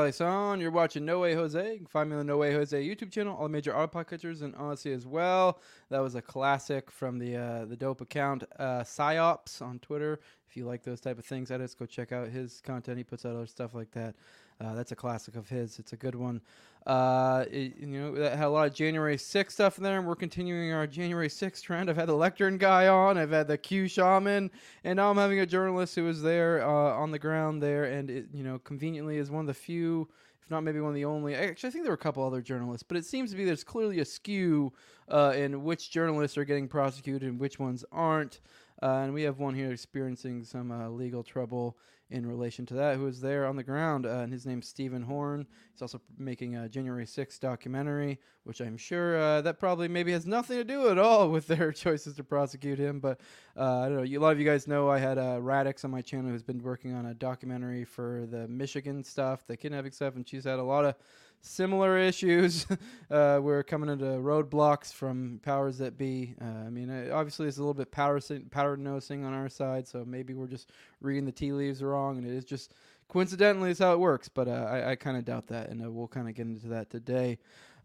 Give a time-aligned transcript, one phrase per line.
[0.00, 0.60] Galison.
[0.60, 1.72] You're watching No Way Jose.
[1.72, 4.02] You can find me on the No Way Jose YouTube channel, all the major auto
[4.02, 5.60] podcatchers and Odysee as well.
[5.90, 10.20] That was a classic from the uh, the dope account uh, Psyops on Twitter.
[10.48, 12.98] If you like those type of things, edits, go check out his content.
[12.98, 14.14] He puts out other stuff like that.
[14.60, 15.78] Uh, that's a classic of his.
[15.78, 16.40] It's a good one.
[16.86, 20.06] Uh, it- you know, that had a lot of January 6th stuff in there, and
[20.06, 21.90] we're continuing our January 6th trend.
[21.90, 24.50] I've had the Lectern guy on, I've had the Q Shaman,
[24.84, 28.10] and now I'm having a journalist who was there uh, on the ground there, and
[28.10, 30.08] it, you know, conveniently is one of the few,
[30.42, 31.34] if not maybe one of the only.
[31.34, 33.62] Actually, I think there were a couple other journalists, but it seems to be there's
[33.62, 34.72] clearly a skew
[35.08, 38.40] uh, in which journalists are getting prosecuted and which ones aren't.
[38.82, 41.76] Uh, and we have one here experiencing some uh, legal trouble
[42.10, 44.04] in relation to that who is there on the ground.
[44.04, 45.46] Uh, and his name's Stephen Horn.
[45.72, 50.26] He's also making a January 6th documentary, which I'm sure uh, that probably maybe has
[50.26, 53.00] nothing to do at all with their choices to prosecute him.
[53.00, 53.20] But
[53.56, 54.02] uh, I don't know.
[54.02, 56.42] You, a lot of you guys know I had uh, Radix on my channel who's
[56.42, 60.58] been working on a documentary for the Michigan stuff, the kidnapping stuff, and she's had
[60.58, 60.96] a lot of
[61.40, 62.66] similar issues.
[63.10, 66.34] uh, we're coming into roadblocks from powers that be.
[66.40, 68.20] Uh, I mean, uh, obviously, it's a little bit powder
[68.50, 70.70] powder nosing on our side, so maybe we're just
[71.00, 72.74] reading the tea leaves wrong, and it is just
[73.08, 74.28] coincidentally is how it works.
[74.28, 76.68] But uh, I, I kind of doubt that, and uh, we'll kind of get into
[76.68, 77.38] that today.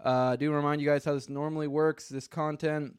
[0.04, 2.10] I do remind you guys how this normally works.
[2.10, 2.98] This content.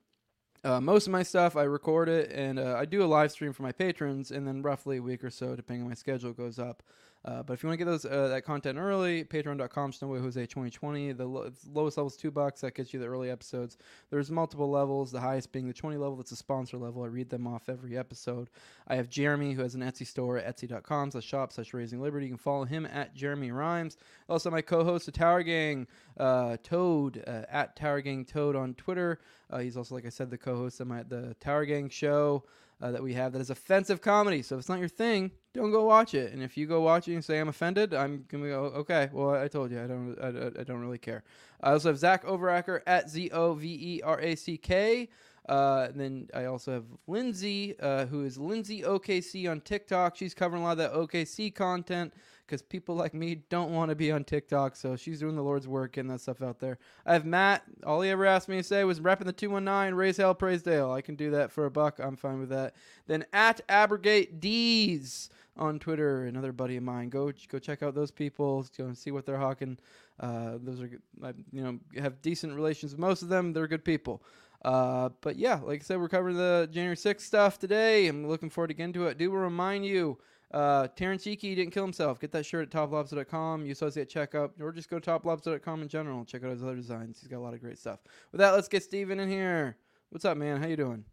[0.64, 3.52] Uh, most of my stuff, I record it and uh, I do a live stream
[3.52, 6.58] for my patrons, and then roughly a week or so, depending on my schedule, goes
[6.58, 6.82] up.
[7.26, 11.12] Uh, but if you want to get those uh, that content early, patreon.com Jose 2020.
[11.12, 12.60] The lo- lowest level is two bucks.
[12.60, 13.76] That gets you the early episodes.
[14.10, 15.10] There's multiple levels.
[15.10, 16.16] The highest being the 20 level.
[16.16, 17.02] That's a sponsor level.
[17.02, 18.48] I read them off every episode.
[18.86, 22.26] I have Jeremy who has an Etsy store at etsy.com slash shop slash raising liberty.
[22.26, 23.96] You can follow him at Jeremy Rhymes.
[24.28, 25.88] Also, my co-host, the Tower Gang,
[26.18, 29.18] uh, Toad uh, at Tower Gang Toad on Twitter.
[29.50, 32.44] Uh, he's also, like I said, the co-host of my the Tower Gang show
[32.80, 34.42] uh, that we have that is offensive comedy.
[34.42, 36.32] So if it's not your thing, don't go watch it.
[36.32, 39.08] And if you go watch it and say I'm offended, I'm gonna go okay.
[39.12, 41.24] Well, I told you I don't I, I- don't really care.
[41.62, 45.08] I also have Zach Overacker at Z O V E R A C K.
[45.48, 50.16] Uh, and then I also have Lindsay, uh, who is Lindsay OKC on TikTok.
[50.16, 52.12] She's covering a lot of that OKC content
[52.46, 54.76] because people like me don't want to be on TikTok.
[54.76, 56.78] So she's doing the Lord's work, getting that stuff out there.
[57.04, 57.64] I have Matt.
[57.84, 60.92] All he ever asked me to say was repping the 219, raise hell, praise Dale.
[60.92, 61.98] I can do that for a buck.
[61.98, 62.74] I'm fine with that.
[63.06, 67.08] Then at Abrogate D's on Twitter, another buddy of mine.
[67.08, 68.64] Go go check out those people.
[68.76, 69.78] Go and see what they're hawking.
[70.20, 70.90] Uh, those are
[71.22, 73.52] I, you know have decent relations with most of them.
[73.52, 74.22] They're good people.
[74.64, 78.08] Uh, but yeah, like I said, we're covering the January 6th stuff today.
[78.08, 79.18] I'm looking forward to getting to it.
[79.18, 80.18] Do remind you,
[80.52, 82.20] uh, Terrence didn't kill himself.
[82.20, 83.66] Get that shirt at toplobsta.com.
[83.66, 86.24] Use Jose at checkout, or just go to toplobsta.com in general.
[86.24, 87.18] Check out his other designs.
[87.20, 88.00] He's got a lot of great stuff.
[88.32, 89.76] With that, let's get Stephen in here.
[90.10, 90.60] What's up, man?
[90.60, 91.04] How you doing?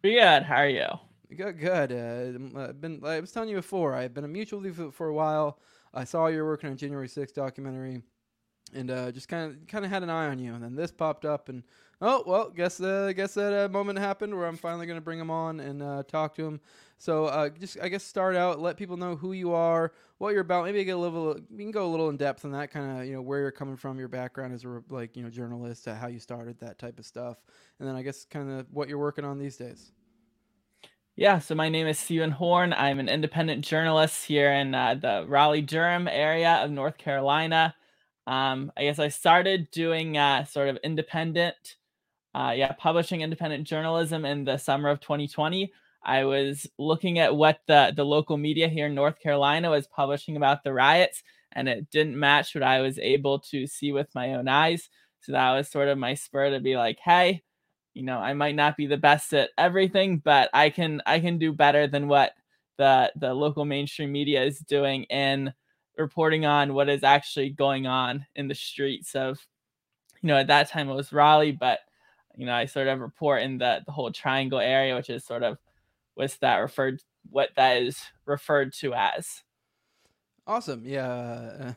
[0.00, 0.42] Pretty good.
[0.42, 0.86] How are you?
[1.36, 1.92] Good, good.
[1.92, 5.08] Uh, I've been, I was telling you before, I've been a mutual leave for, for
[5.08, 5.58] a while.
[5.94, 8.02] I saw you were working on January 6th documentary.
[8.74, 10.54] And uh, just kind of kind of had an eye on you.
[10.54, 11.62] And then this popped up, and
[12.00, 15.18] oh well, guess uh, guess that uh, moment happened where I'm finally going to bring
[15.18, 16.60] him on and uh, talk to him.
[16.98, 20.42] So uh, just I guess start out, let people know who you are, what you're
[20.42, 20.64] about.
[20.64, 23.06] Maybe get a little, we can go a little in depth on that kind of
[23.06, 25.94] you know where you're coming from, your background as a like you know journalist, uh,
[25.94, 27.38] how you started, that type of stuff,
[27.78, 29.92] and then I guess kind of what you're working on these days.
[31.14, 32.72] Yeah, so my name is Stephen Horn.
[32.72, 37.74] I'm an independent journalist here in uh, the Raleigh Durham area of North Carolina.
[38.26, 41.76] Um, I guess I started doing uh, sort of independent,
[42.34, 45.72] uh, yeah, publishing independent journalism in the summer of 2020.
[46.04, 50.36] I was looking at what the the local media here in North Carolina was publishing
[50.36, 51.22] about the riots,
[51.52, 54.88] and it didn't match what I was able to see with my own eyes.
[55.20, 57.42] So that was sort of my spur to be like, hey,
[57.94, 61.38] you know i might not be the best at everything but i can i can
[61.38, 62.32] do better than what
[62.78, 65.52] the the local mainstream media is doing in
[65.96, 69.46] reporting on what is actually going on in the streets of
[70.22, 71.80] you know at that time it was raleigh but
[72.36, 75.42] you know i sort of report in the the whole triangle area which is sort
[75.42, 75.58] of
[76.14, 79.42] what's that referred what that is referred to as
[80.46, 81.74] awesome yeah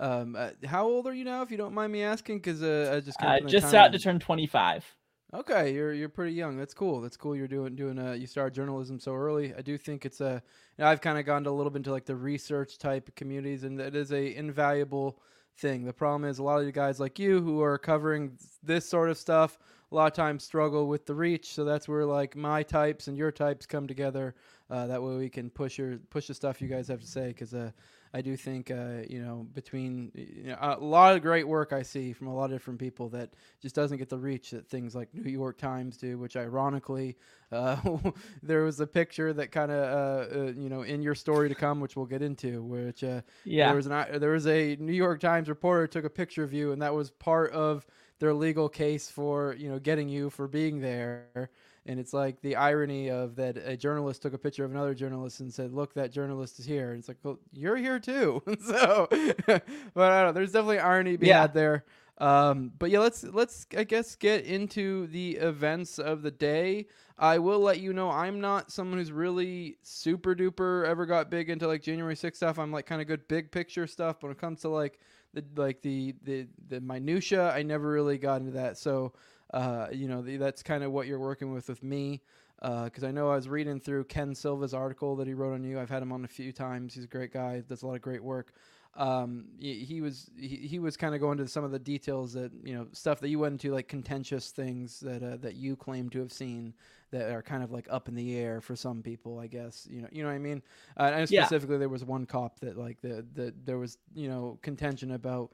[0.00, 2.38] um, uh, how old are you now, if you don't mind me asking?
[2.38, 4.82] Because uh, I just uh, just about to turn twenty five.
[5.32, 6.56] Okay, you're you're pretty young.
[6.56, 7.00] That's cool.
[7.00, 7.36] That's cool.
[7.36, 9.54] You're doing doing uh you started journalism so early.
[9.54, 10.42] I do think it's a
[10.76, 13.14] you know, I've kind of gone to a little bit into like the research type
[13.14, 15.20] communities, and it is a invaluable
[15.56, 15.84] thing.
[15.84, 19.08] The problem is a lot of you guys like you who are covering this sort
[19.08, 19.56] of stuff
[19.92, 21.52] a lot of times struggle with the reach.
[21.54, 24.34] So that's where like my types and your types come together.
[24.68, 27.28] Uh, that way we can push your push the stuff you guys have to say
[27.28, 27.70] because uh,
[28.12, 31.82] I do think uh, you know between you know, a lot of great work I
[31.82, 33.30] see from a lot of different people that
[33.62, 36.18] just doesn't get the reach that things like New York Times do.
[36.18, 37.16] Which ironically,
[37.52, 37.76] uh,
[38.42, 41.54] there was a picture that kind of uh, uh, you know in your story to
[41.54, 42.62] come, which we'll get into.
[42.62, 46.10] Which uh, yeah, there was an there was a New York Times reporter took a
[46.10, 47.86] picture of you, and that was part of
[48.18, 51.50] their legal case for you know getting you for being there
[51.86, 55.40] and it's like the irony of that a journalist took a picture of another journalist
[55.40, 59.08] and said, "Look, that journalist is here." And it's like, "Well, you're here too." so,
[59.46, 59.62] but
[59.96, 60.32] I don't know.
[60.32, 61.42] There's definitely irony being yeah.
[61.42, 61.84] had there.
[62.18, 66.86] Um, but yeah, let's let's I guess get into the events of the day.
[67.18, 71.50] I will let you know I'm not someone who's really super duper ever got big
[71.50, 72.58] into like January 6th stuff.
[72.58, 74.98] I'm like kind of good big picture stuff, but when it comes to like
[75.32, 78.76] the like the the the minutia, I never really got into that.
[78.76, 79.14] So
[79.52, 82.22] uh, you know, the, that's kind of what you're working with with me.
[82.60, 85.64] Because uh, I know I was reading through Ken Silva's article that he wrote on
[85.64, 85.80] you.
[85.80, 86.94] I've had him on a few times.
[86.94, 87.62] He's a great guy.
[87.66, 88.52] Does a lot of great work.
[88.96, 92.32] Um, he, he, was he, he was kind of going to some of the details
[92.32, 95.76] that you know stuff that you went into like contentious things that uh, that you
[95.76, 96.74] claim to have seen
[97.12, 99.38] that are kind of like up in the air for some people.
[99.38, 100.62] I guess you know you know what I mean.
[100.98, 101.80] Uh, and specifically, yeah.
[101.80, 105.52] there was one cop that like the the there was you know contention about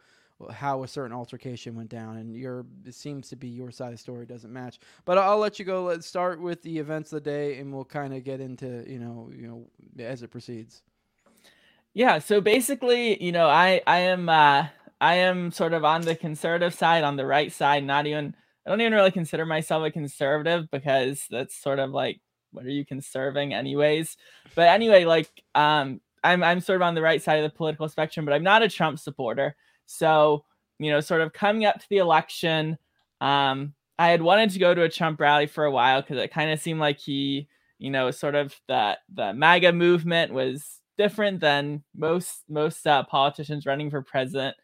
[0.53, 3.93] how a certain altercation went down, and your it seems to be your side of
[3.95, 4.79] the story doesn't match.
[5.05, 5.85] But I'll let you go.
[5.85, 8.99] Let's start with the events of the day, and we'll kind of get into you
[8.99, 10.83] know you know as it proceeds.
[11.95, 12.19] Yeah.
[12.19, 14.67] So basically, you know, I I am uh,
[15.01, 17.85] I am sort of on the conservative side, on the right side.
[17.85, 18.35] Not even
[18.67, 22.21] I don't even really consider myself a conservative because that's sort of like
[22.53, 24.17] what are you conserving anyways?
[24.55, 27.89] But anyway, like um, I'm I'm sort of on the right side of the political
[27.89, 29.57] spectrum, but I'm not a Trump supporter.
[29.87, 30.45] So,
[30.79, 32.79] you know, sort of coming up to the election,
[33.21, 36.33] um, I had wanted to go to a Trump rally for a while because it
[36.33, 41.41] kind of seemed like he, you know, sort of that the MAGA movement was different
[41.41, 44.57] than most most uh, politicians running for president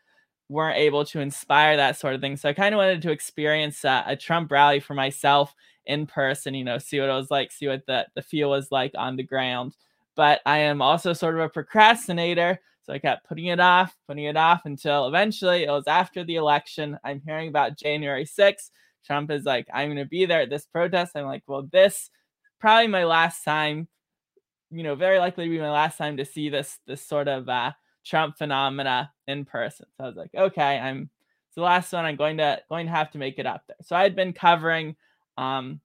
[0.49, 2.37] weren't able to inspire that sort of thing.
[2.37, 5.55] So I kind of wanted to experience uh, a Trump rally for myself
[5.87, 8.71] in person, you know, see what it was like, see what the, the feel was
[8.71, 9.75] like on the ground.
[10.15, 12.61] But I am also sort of a procrastinator.
[12.83, 16.37] So I kept putting it off, putting it off until eventually it was after the
[16.37, 16.99] election.
[17.05, 18.71] I'm hearing about January 6th.
[19.07, 21.13] Trump is like, I'm going to be there at this protest.
[21.15, 22.11] I'm like, well, this
[22.61, 23.89] probably my last time,
[24.71, 27.49] you know, very likely to be my last time to see this this sort of
[27.49, 27.73] uh,
[28.05, 29.87] Trump phenomena in person.
[29.97, 31.11] So I was like, okay, I'm
[31.49, 32.05] it's the last one.
[32.05, 33.77] I'm going to going to have to make it up there.
[33.83, 34.97] So I had been covering
[35.39, 35.81] um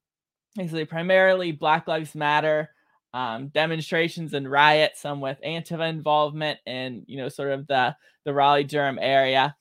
[0.55, 2.69] basically primarily Black Lives Matter
[3.13, 7.95] um, demonstrations and riots, some with Antifa involvement in, you know, sort of the
[8.25, 9.55] the Raleigh Durham area.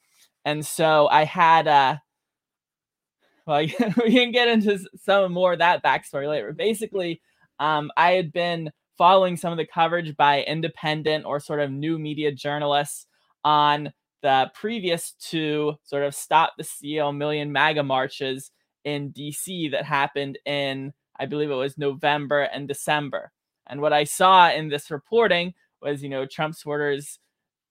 [0.45, 1.97] And so I had uh
[3.47, 3.61] well,
[4.05, 6.53] we can get into some more of that backstory later.
[6.53, 7.21] Basically,
[7.59, 11.99] um, I had been following some of the coverage by independent or sort of new
[11.99, 13.07] media journalists
[13.45, 18.51] on the previous two sort of stop the steal million MAGA marches
[18.85, 23.31] in DC that happened in, I believe it was November and December.
[23.69, 27.19] And what I saw in this reporting was, you know, Trump supporters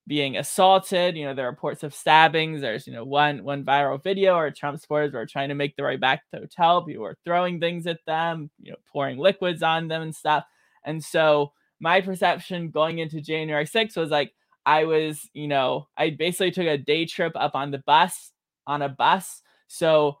[0.06, 1.16] being assaulted.
[1.16, 2.60] You know, there are reports of stabbings.
[2.60, 5.86] There's, you know, one one viral video or Trump supporters were trying to make their
[5.86, 6.82] way back to the hotel.
[6.84, 10.44] People were throwing things at them, you know, pouring liquids on them and stuff.
[10.84, 14.32] And so my perception going into January 6th was like
[14.64, 18.32] I was, you know, I basically took a day trip up on the bus
[18.66, 19.42] on a bus.
[19.68, 20.18] So,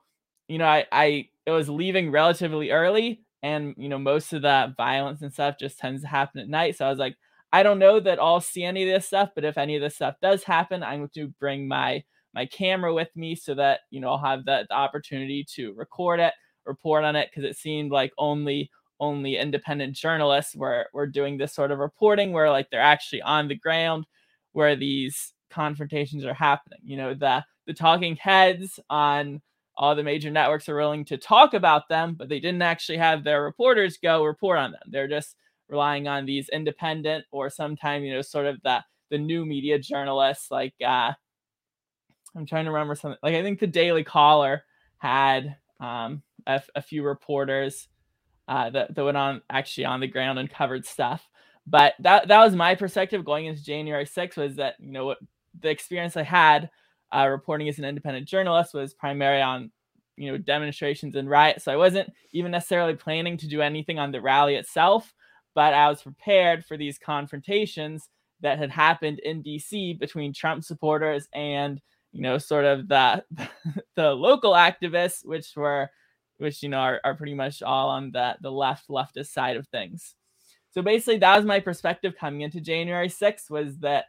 [0.48, 4.76] you know, I I it was leaving relatively early and you know most of that
[4.76, 6.76] violence and stuff just tends to happen at night.
[6.76, 7.16] So I was like
[7.52, 9.94] I don't know that I'll see any of this stuff, but if any of this
[9.94, 12.02] stuff does happen, I'm going to bring my
[12.34, 16.20] my camera with me so that you know I'll have the, the opportunity to record
[16.20, 16.34] it,
[16.66, 21.54] report on it, because it seemed like only only independent journalists were were doing this
[21.54, 24.06] sort of reporting where like they're actually on the ground
[24.52, 26.80] where these confrontations are happening.
[26.82, 29.40] You know, the the talking heads on
[29.76, 33.24] all the major networks are willing to talk about them, but they didn't actually have
[33.24, 34.80] their reporters go report on them.
[34.86, 35.36] They're just
[35.68, 40.50] relying on these independent or sometimes you know sort of the the new media journalists
[40.50, 41.12] like uh
[42.36, 44.62] i'm trying to remember something like i think the daily caller
[44.98, 47.88] had um a, few reporters
[48.46, 51.28] uh that, that went on actually on the ground and covered stuff
[51.66, 55.18] but that that was my perspective going into january 6th was that you know what
[55.60, 56.70] the experience i had
[57.12, 59.70] uh, reporting as an independent journalist was primarily on
[60.16, 64.10] you know demonstrations and riots so i wasn't even necessarily planning to do anything on
[64.10, 65.12] the rally itself
[65.56, 68.10] but I was prepared for these confrontations
[68.42, 71.80] that had happened in DC between Trump supporters and
[72.12, 73.24] you know sort of the
[73.96, 75.90] the local activists which were
[76.36, 79.66] which you know are, are pretty much all on the the left leftist side of
[79.68, 80.14] things.
[80.70, 84.04] So basically that was my perspective coming into january 6th was that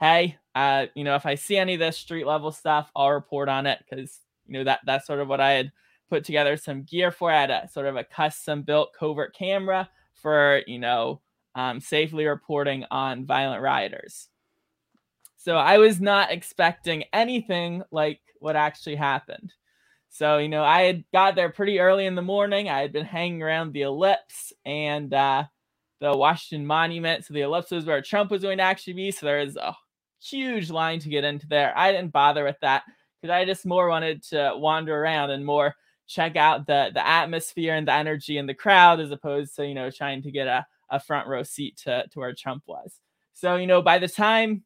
[0.00, 3.48] hey uh you know if i see any of this street level stuff i'll report
[3.48, 5.70] on it because you know that that's sort of what i had
[6.10, 9.88] put together some gear for I had a sort of a custom built covert camera
[10.12, 11.20] for you know
[11.54, 14.28] um, safely reporting on violent rioters.
[15.36, 19.54] So I was not expecting anything like what actually happened.
[20.10, 22.68] So you know I had got there pretty early in the morning.
[22.68, 25.44] I had been hanging around the ellipse and uh,
[26.00, 27.24] the Washington Monument.
[27.24, 29.10] So the ellipse was where Trump was going to actually be.
[29.12, 29.76] So there was a
[30.20, 31.76] huge line to get into there.
[31.76, 32.84] I didn't bother with that
[33.20, 35.74] because I just more wanted to wander around and more
[36.06, 39.74] check out the the atmosphere and the energy in the crowd as opposed to you
[39.74, 42.98] know trying to get a, a front row seat to, to where Trump was.
[43.32, 44.64] So you know by the time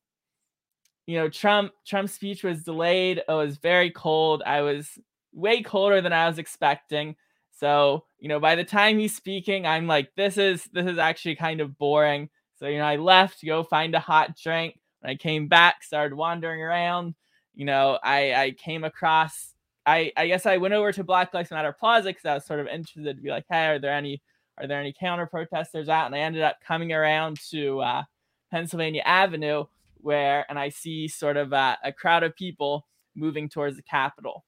[1.07, 4.43] you know Trump Trump's speech was delayed, it was very cold.
[4.45, 4.99] I was
[5.33, 7.17] way colder than I was expecting.
[7.51, 11.37] So you know by the time he's speaking, I'm like this is this is actually
[11.37, 12.31] kind of boring.
[12.59, 14.79] So you know I left to go find a hot drink.
[15.05, 17.15] I came back, started wandering around.
[17.55, 19.55] You know I I came across
[19.87, 22.61] I I guess I went over to Black Lives Matter Plaza because I was sort
[22.61, 24.23] of interested to be like, hey, are there any
[24.59, 26.07] are there any counter protesters out?
[26.07, 28.03] And I ended up coming around to uh,
[28.51, 29.65] Pennsylvania Avenue
[30.01, 34.45] where, and I see sort of uh, a crowd of people moving towards the Capitol.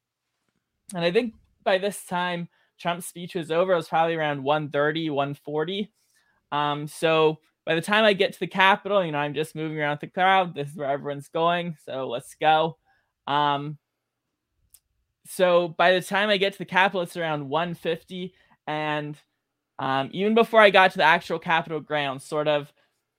[0.94, 1.34] And I think
[1.64, 2.48] by this time
[2.78, 3.72] Trump's speech was over.
[3.72, 5.90] It was probably around 130, 140.
[6.52, 9.78] Um, so by the time I get to the Capitol, you know, I'm just moving
[9.78, 10.54] around the crowd.
[10.54, 11.76] This is where everyone's going.
[11.84, 12.78] So let's go.
[13.26, 13.76] Um,
[15.26, 18.32] so by the time I get to the Capitol, it's around 150.
[18.68, 19.18] And
[19.80, 22.72] um, even before I got to the actual Capitol grounds, sort of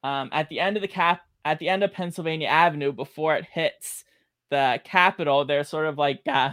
[0.03, 3.45] um, at the end of the cap at the end of Pennsylvania Avenue, before it
[3.45, 4.05] hits
[4.49, 6.51] the Capitol, there's sort of like uh,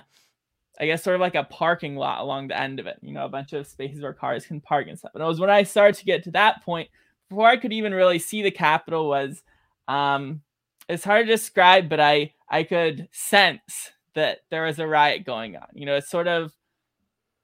[0.80, 2.98] I guess sort of like a parking lot along the end of it.
[3.02, 5.12] You know, a bunch of spaces where cars can park and stuff.
[5.14, 6.88] And it was when I started to get to that point,
[7.28, 9.42] before I could even really see the Capitol, was
[9.88, 10.42] um,
[10.88, 15.56] it's hard to describe, but I I could sense that there was a riot going
[15.56, 15.66] on.
[15.72, 16.52] You know, it's sort of,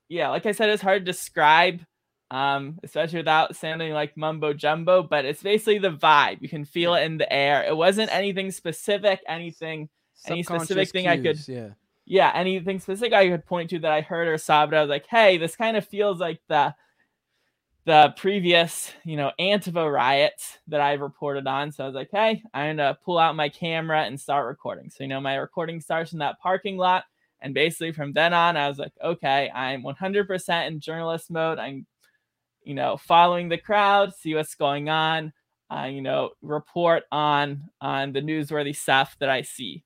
[0.08, 1.80] yeah, like I said, it's hard to describe,
[2.30, 6.42] um, especially without sounding like mumbo jumbo, but it's basically the vibe.
[6.42, 7.64] You can feel it in the air.
[7.64, 9.88] It wasn't anything specific, anything,
[10.26, 11.70] any specific thing I could, yeah.
[12.06, 14.90] yeah, anything specific I could point to that I heard or saw, but I was
[14.90, 16.74] like, hey, this kind of feels like the,
[17.86, 21.72] the previous, you know, Antifa riots that I've reported on.
[21.72, 24.90] So I was like, hey, I'm gonna pull out my camera and start recording.
[24.90, 27.04] So you know, my recording starts in that parking lot,
[27.40, 31.58] and basically from then on, I was like, okay, I'm 100% in journalist mode.
[31.58, 31.86] I'm,
[32.64, 35.32] you know, following the crowd, see what's going on.
[35.70, 39.84] Uh, you know, report on on the newsworthy stuff that I see.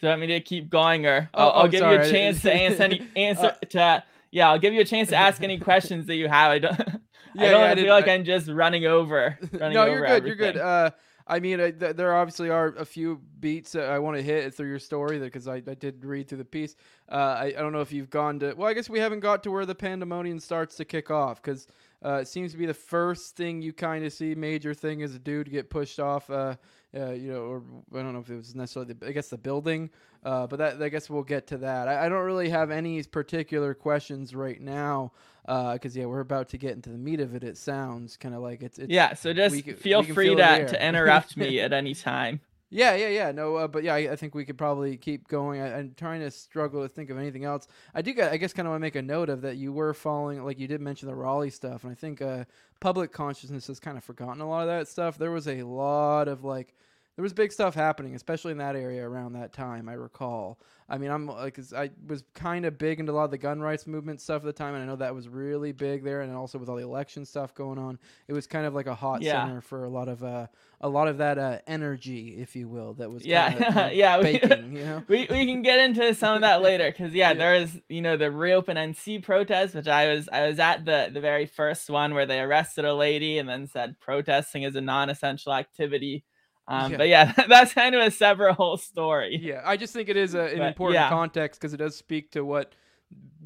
[0.00, 1.96] So I mean to keep going, or Oh, I'll, I'll oh, give sorry.
[1.96, 5.16] you a chance to answer any answer to yeah, I'll give you a chance to
[5.26, 6.50] ask any questions that you have.
[6.50, 6.78] I don't.
[7.34, 9.38] yeah, I don't yeah, I feel like I- I'm just running over.
[9.52, 10.26] Running no, you're good.
[10.26, 10.56] You're good.
[10.56, 10.90] Uh,
[11.28, 14.54] I mean, I, th- there obviously are a few beats that I want to hit
[14.54, 16.76] through your story because I, I did read through the piece.
[17.10, 18.54] Uh, I, I don't know if you've gone to.
[18.54, 21.66] Well, I guess we haven't got to where the pandemonium starts to kick off because
[22.04, 24.36] uh, it seems to be the first thing you kind of see.
[24.36, 26.30] Major thing is a dude get pushed off.
[26.30, 26.54] Uh,
[26.96, 27.62] uh, you know, or
[27.94, 29.90] I don't know if it was necessarily, the, I guess the building,
[30.24, 31.88] uh, but that I guess we'll get to that.
[31.88, 35.12] I, I don't really have any particular questions right now
[35.44, 37.44] because uh, yeah, we're about to get into the meat of it.
[37.44, 39.14] It sounds kind of like it's, it's, yeah.
[39.14, 42.40] So just can, feel free feel to, to interrupt me at any time.
[42.68, 43.32] Yeah, yeah, yeah.
[43.32, 45.60] No, uh, but yeah, I, I, think we could probably keep going.
[45.60, 47.68] I, am trying to struggle to think of anything else.
[47.94, 49.56] I do, I guess, kind of want to make a note of that.
[49.56, 52.44] You were following, like you did mention the Raleigh stuff, and I think uh,
[52.80, 55.16] public consciousness has kind of forgotten a lot of that stuff.
[55.16, 56.74] There was a lot of like
[57.16, 59.88] there was big stuff happening, especially in that area around that time.
[59.88, 60.58] I recall.
[60.88, 63.60] I mean, I'm like, I was kind of big into a lot of the gun
[63.60, 66.32] rights movement stuff at the time, and I know that was really big there, and
[66.32, 69.22] also with all the election stuff going on, it was kind of like a hot
[69.22, 69.46] yeah.
[69.46, 70.46] center for a lot of uh,
[70.82, 74.20] a lot of that uh, energy, if you will, that was yeah, kind of, yeah,
[74.20, 75.02] baking, we, you know?
[75.08, 78.02] we we can get into some of that later because yeah, yeah, there is you
[78.02, 81.88] know the reopen NC protest, which I was I was at the the very first
[81.88, 86.24] one where they arrested a lady and then said protesting is a non-essential activity
[86.68, 86.98] um, yeah.
[86.98, 89.38] But yeah, that's kind of a separate whole story.
[89.40, 91.08] Yeah, I just think it is a, an but, important yeah.
[91.08, 92.74] context because it does speak to what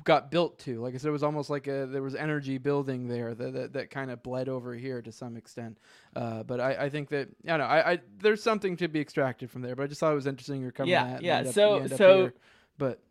[0.05, 0.81] got built to.
[0.81, 3.73] Like I said, it was almost like a, there was energy building there that that,
[3.75, 5.79] that kind of bled over here to some extent.
[6.17, 7.67] Uh, but I, I think that I don't know.
[7.67, 9.77] I, I there's something to be extracted from there.
[9.77, 10.63] But I just thought it was interesting.
[10.63, 10.93] You're coming.
[10.93, 11.45] Yeah, at yeah.
[11.45, 12.19] So so.
[12.19, 12.35] Here.
[12.79, 13.03] But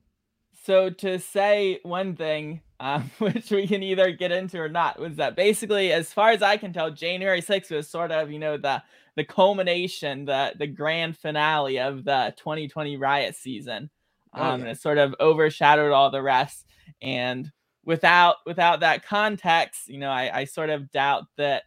[0.65, 5.15] so to say one thing, um, which we can either get into or not, was
[5.15, 8.57] that basically, as far as I can tell, January 6th was sort of, you know,
[8.57, 8.83] the
[9.19, 13.89] the culmination, the the grand finale of the 2020 riot season.
[14.33, 14.71] Oh, um, oh, yeah.
[14.71, 16.65] It sort of overshadowed all the rest,
[17.01, 17.51] and
[17.83, 21.63] without without that context, you know, I, I sort of doubt that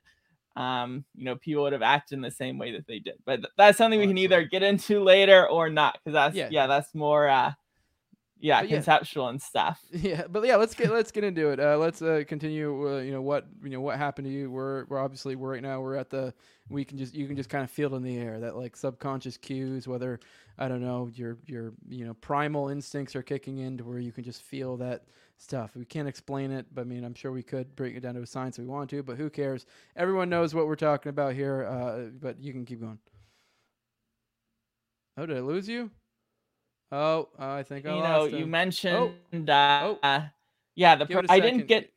[0.56, 3.16] um, you know, people would have acted in the same way that they did.
[3.26, 6.48] But that's something we can either get into later or not, because that's yeah.
[6.50, 7.52] yeah, that's more uh
[8.42, 9.30] yeah, but conceptual yeah.
[9.30, 9.80] and stuff.
[9.92, 11.60] Yeah, but yeah, let's get let's get into it.
[11.60, 12.96] Uh, let's uh, continue.
[12.96, 14.50] Uh, you know what you know what happened to you.
[14.50, 16.34] We're we're obviously we're right now we're at the
[16.68, 18.76] we can just you can just kind of feel it in the air that like
[18.76, 20.18] subconscious cues whether
[20.58, 24.10] I don't know your your you know primal instincts are kicking in to where you
[24.10, 25.04] can just feel that
[25.38, 25.76] stuff.
[25.76, 28.22] We can't explain it, but I mean I'm sure we could break it down to
[28.22, 29.66] a science if we want to, but who cares?
[29.94, 31.64] Everyone knows what we're talking about here.
[31.64, 32.98] Uh, but you can keep going.
[35.16, 35.90] Oh, did I lose you?
[36.92, 38.38] Oh, I think I you know him.
[38.38, 39.52] you mentioned oh.
[39.52, 40.24] Uh, oh.
[40.74, 41.90] yeah the pro- I didn't get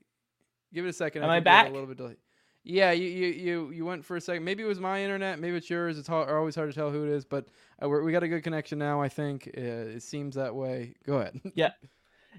[0.74, 2.16] give it a second am I, I back a little bit delay.
[2.64, 5.58] yeah you, you you you went for a second maybe it was my internet maybe
[5.58, 7.46] it's yours it's hard, always hard to tell who it is but
[7.84, 11.18] uh, we got a good connection now I think uh, it seems that way go
[11.18, 11.72] ahead yeah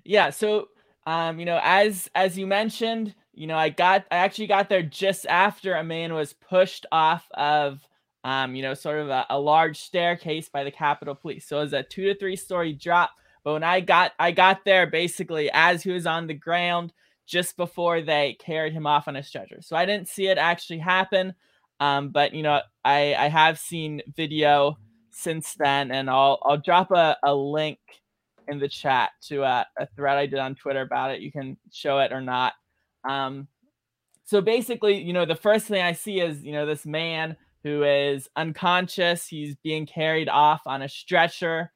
[0.03, 0.69] yeah so
[1.07, 4.83] um you know as as you mentioned you know I got I actually got there
[4.83, 7.87] just after a man was pushed off of
[8.27, 11.47] um, you know, sort of a, a large staircase by the Capitol Police.
[11.47, 13.11] So it was a two to three story drop.
[13.45, 16.93] But when I got I got there basically as he was on the ground
[17.25, 19.59] just before they carried him off on a stretcher.
[19.63, 21.35] So I didn't see it actually happen.
[21.79, 24.77] Um, but you know, I, I have seen video
[25.13, 27.79] since then, and I'll I'll drop a, a link
[28.49, 31.21] in the chat to a, a thread I did on Twitter about it.
[31.21, 32.55] You can show it or not.
[33.09, 33.47] Um,
[34.25, 37.37] so basically, you know, the first thing I see is you know this man
[37.67, 39.27] who is unconscious.
[39.27, 41.73] He's being carried off on a stretcher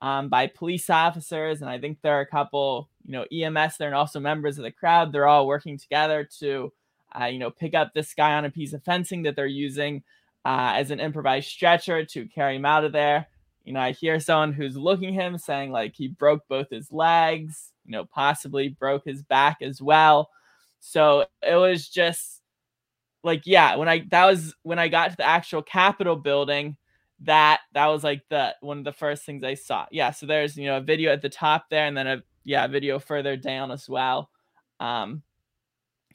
[0.00, 3.88] um, by police officers, and I think there are a couple, you know, EMS there
[3.88, 5.12] and also members of the crowd.
[5.12, 6.72] They're all working together to,
[7.20, 10.02] uh, you know, pick up this guy on a piece of fencing that they're using
[10.46, 13.26] uh, as an improvised stretcher to carry him out of there.
[13.66, 17.72] You know, I hear someone who's looking him saying like he broke both his legs,
[17.84, 20.30] you know, possibly broke his back as well.
[20.80, 22.35] So it was just
[23.22, 26.76] like yeah when i that was when i got to the actual capitol building
[27.20, 29.86] that that was like the one of the first things i saw.
[29.90, 32.66] Yeah so there's you know a video at the top there and then a yeah
[32.66, 34.30] video further down as well
[34.80, 35.22] um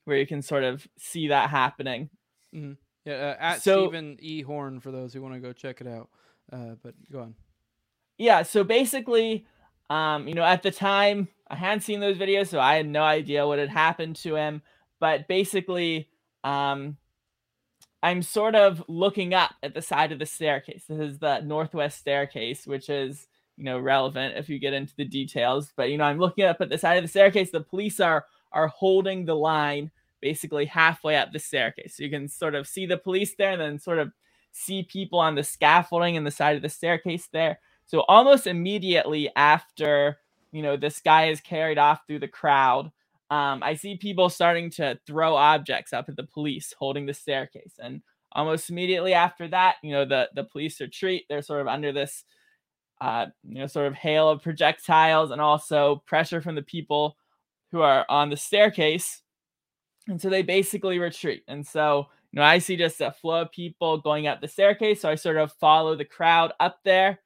[0.06, 2.10] where you can sort of see that happening.
[2.56, 2.74] Mm-hmm.
[3.06, 4.42] yeah uh, at so, stephen e.
[4.42, 6.10] Horn for those who want to go check it out
[6.54, 7.36] uh but go on.
[8.18, 9.48] Yeah so basically
[9.90, 13.02] um you know at the time i hadn't seen those videos so i had no
[13.02, 14.62] idea what had happened to him
[15.00, 16.08] but basically
[16.44, 16.98] um
[18.04, 20.86] I'm sort of looking up at the side of the staircase.
[20.90, 23.28] This is the northwest staircase, which is,
[23.58, 25.72] you know, relevant if you get into the details.
[25.76, 27.52] But you know, I'm looking up at the side of the staircase.
[27.52, 31.96] The police are are holding the line basically halfway up the staircase.
[31.98, 34.12] So you can sort of see the police there and then sort of
[34.52, 37.60] see people on the scaffolding and the side of the staircase there.
[37.86, 40.20] So almost immediately after,
[40.52, 42.92] you know, this guy is carried off through the crowd,
[43.32, 47.80] um, I see people starting to throw objects up at the police holding the staircase.
[47.82, 48.02] And
[48.34, 51.26] almost immediately after that, you know, the the police retreat.
[51.30, 52.26] They're sort of under this,
[53.00, 57.18] uh, you know, sort of hail of projectiles and also pressure from the people
[57.72, 59.22] who are on the staircase,
[60.08, 61.44] and so they basically retreat.
[61.48, 65.02] And so, you know, I see just a flow of people going up the staircase.
[65.02, 67.20] So I sort of follow the crowd up there,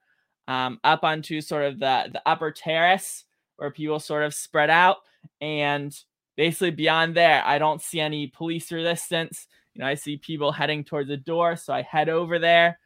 [0.47, 3.23] um, up onto sort of the the upper terrace
[3.57, 4.97] where people sort of spread out,
[5.41, 5.97] and
[6.35, 10.83] basically beyond there, I don't see any police resistance you know, I see people heading
[10.85, 12.79] towards the door, so I head over there,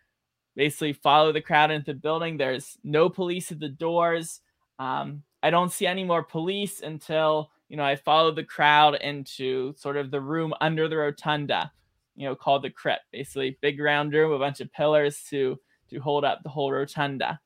[0.56, 2.36] basically follow the crowd into the building.
[2.36, 4.41] There's no police at the doors.
[4.80, 9.73] Um, I don't see any more police until you know I follow the crowd into
[9.78, 11.71] sort of the room under the rotunda,
[12.15, 13.04] you know, called the crypt.
[13.12, 15.60] Basically, big round room, a bunch of pillars to
[15.91, 17.39] to hold up the whole rotunda.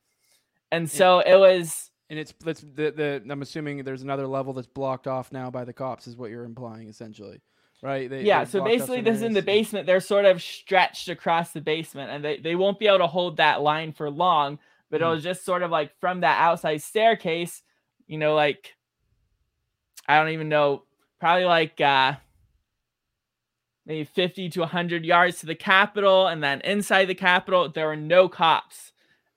[0.72, 1.90] And so it was.
[2.14, 5.64] And it's that's the the I'm assuming there's another level that's blocked off now by
[5.64, 7.40] the cops, is what you're implying essentially
[7.84, 8.08] right?
[8.08, 8.44] They, yeah.
[8.44, 9.86] So basically, this is in the basement.
[9.86, 13.36] They're sort of stretched across the basement, and they they won't be able to hold
[13.36, 14.58] that line for long.
[14.90, 15.06] But mm.
[15.06, 17.62] it was just sort of like from that outside staircase,
[18.06, 18.74] you know, like
[20.08, 20.84] I don't even know,
[21.20, 22.14] probably like uh
[23.86, 27.96] maybe 50 to 100 yards to the Capitol, and then inside the Capitol, there were
[27.96, 28.92] no cops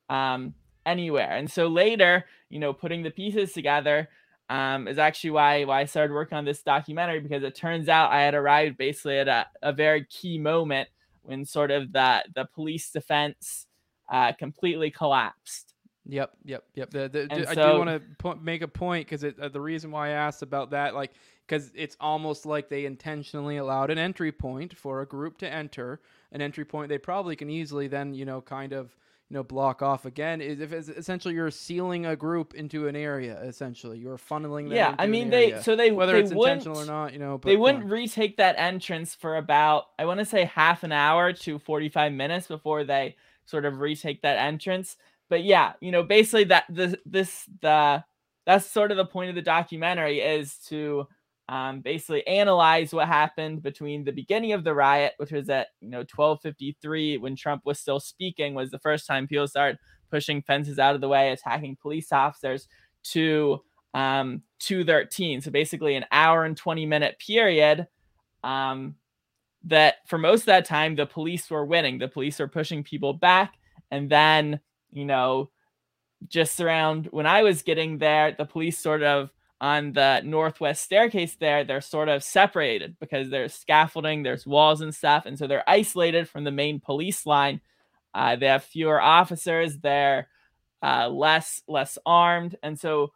[0.10, 0.54] um,
[0.86, 1.32] anywhere.
[1.32, 4.10] And so later, you know, putting the pieces together,
[4.50, 8.12] um, is actually why why I started working on this documentary because it turns out
[8.12, 10.90] I had arrived basically at a, a very key moment
[11.24, 13.68] when sort of the the police defense
[14.10, 15.74] uh, completely collapsed.
[16.10, 16.90] Yep, yep, yep.
[16.90, 19.92] The, the, I so, do want to po- make a point because uh, the reason
[19.92, 21.12] why I asked about that, like,
[21.46, 26.00] because it's almost like they intentionally allowed an entry point for a group to enter,
[26.32, 28.96] an entry point they probably can easily then, you know, kind of
[29.30, 32.96] you know block off again is if it's essentially you're sealing a group into an
[32.96, 33.98] area essentially.
[33.98, 37.14] You're funneling them yeah i mean they so they whether they it's intentional or not
[37.14, 40.92] you know they wouldn't retake that entrance for about i want to say half an
[40.92, 44.98] hour to 45 minutes before they sort of retake that entrance.
[45.30, 48.04] But yeah you know basically that the this the
[48.46, 51.08] that's sort of the point of the documentary is to
[51.50, 55.90] um, basically analyze what happened between the beginning of the riot, which was at you
[55.90, 59.78] know 12:53 when Trump was still speaking, was the first time people started
[60.12, 62.68] pushing fences out of the way, attacking police officers,
[63.04, 63.62] to
[63.94, 65.42] um, 2:13.
[65.42, 67.88] So basically, an hour and 20 minute period.
[68.44, 68.96] Um,
[69.64, 71.98] that for most of that time, the police were winning.
[71.98, 73.56] The police were pushing people back,
[73.92, 74.60] and then
[74.92, 75.50] you know,
[76.28, 81.36] just around when I was getting there, the police sort of on the northwest staircase
[81.36, 85.26] there, they're sort of separated because there's scaffolding, there's walls and stuff.
[85.26, 87.62] And so they're isolated from the main police line.
[88.14, 90.28] Uh, they have fewer officers, they're
[90.84, 92.56] uh, less less armed.
[92.62, 93.12] And so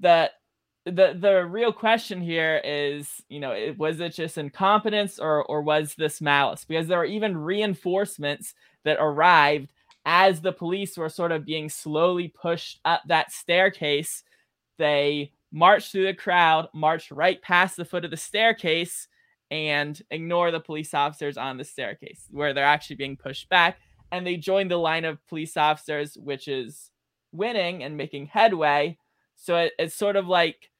[0.00, 0.30] the
[0.84, 5.62] the the real question here is, you know, it, was it just incompetence or or
[5.62, 6.64] was this malice?
[6.64, 9.72] Because there were even reinforcements that arrived
[10.04, 14.22] as the police were sort of being slowly pushed up that staircase.
[14.78, 19.08] They march through the crowd, march right past the foot of the staircase,
[19.50, 23.78] and ignore the police officers on the staircase where they're actually being pushed back.
[24.12, 26.90] And they join the line of police officers, which is
[27.32, 28.98] winning and making headway.
[29.34, 30.70] So it, it's sort of like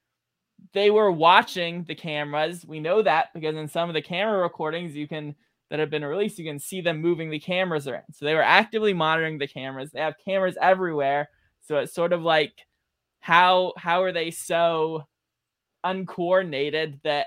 [0.75, 2.67] they were watching the cameras.
[2.67, 5.37] We know that because in some of the camera recordings you can
[5.71, 8.05] that have been released, you can see them moving the cameras around.
[8.13, 9.91] So they were actively monitoring the cameras.
[9.91, 11.31] They have cameras everywhere.
[11.63, 12.67] So it's sort of like
[13.27, 15.05] how how are they so
[15.83, 17.27] uncoordinated that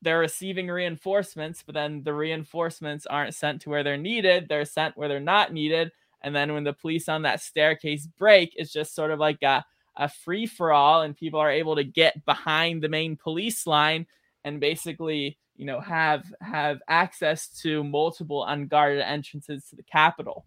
[0.00, 4.46] they're receiving reinforcements, but then the reinforcements aren't sent to where they're needed.
[4.48, 5.90] They're sent where they're not needed.
[6.22, 9.64] And then when the police on that staircase break, it's just sort of like a,
[9.96, 14.06] a free for all, and people are able to get behind the main police line
[14.44, 20.46] and basically, you know, have have access to multiple unguarded entrances to the Capitol.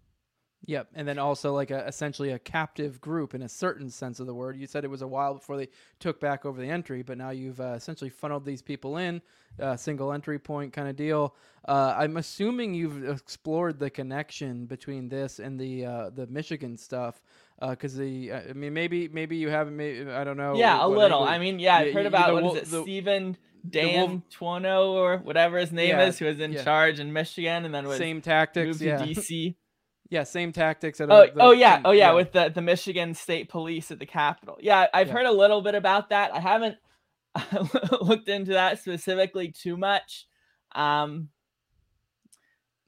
[0.66, 4.26] Yep, and then also like a essentially a captive group in a certain sense of
[4.26, 4.56] the word.
[4.56, 5.68] You said it was a while before they
[6.00, 9.22] took back over the entry, but now you've uh, essentially funneled these people in,
[9.60, 11.34] uh, single entry point kind of deal.
[11.66, 17.22] Uh, I'm assuming you've explored the connection between this and the uh, the Michigan stuff,
[17.60, 20.56] because uh, the I mean maybe maybe you haven't maybe, I don't know.
[20.56, 21.22] Yeah, a little.
[21.22, 23.36] I mean, yeah, I've heard about the, what is it, the, Stephen
[23.68, 26.64] Dan Tuono or whatever his name yeah, is, who was in yeah.
[26.64, 28.98] charge in Michigan and then was same tactics, yeah.
[28.98, 29.54] DC.
[30.10, 31.00] Yeah, same tactics.
[31.00, 33.98] At oh, the, oh yeah, oh yeah, yeah, with the, the Michigan State Police at
[33.98, 34.56] the Capitol.
[34.60, 35.12] Yeah, I've yeah.
[35.12, 36.34] heard a little bit about that.
[36.34, 36.76] I haven't
[38.00, 40.26] looked into that specifically too much.
[40.74, 41.28] Um,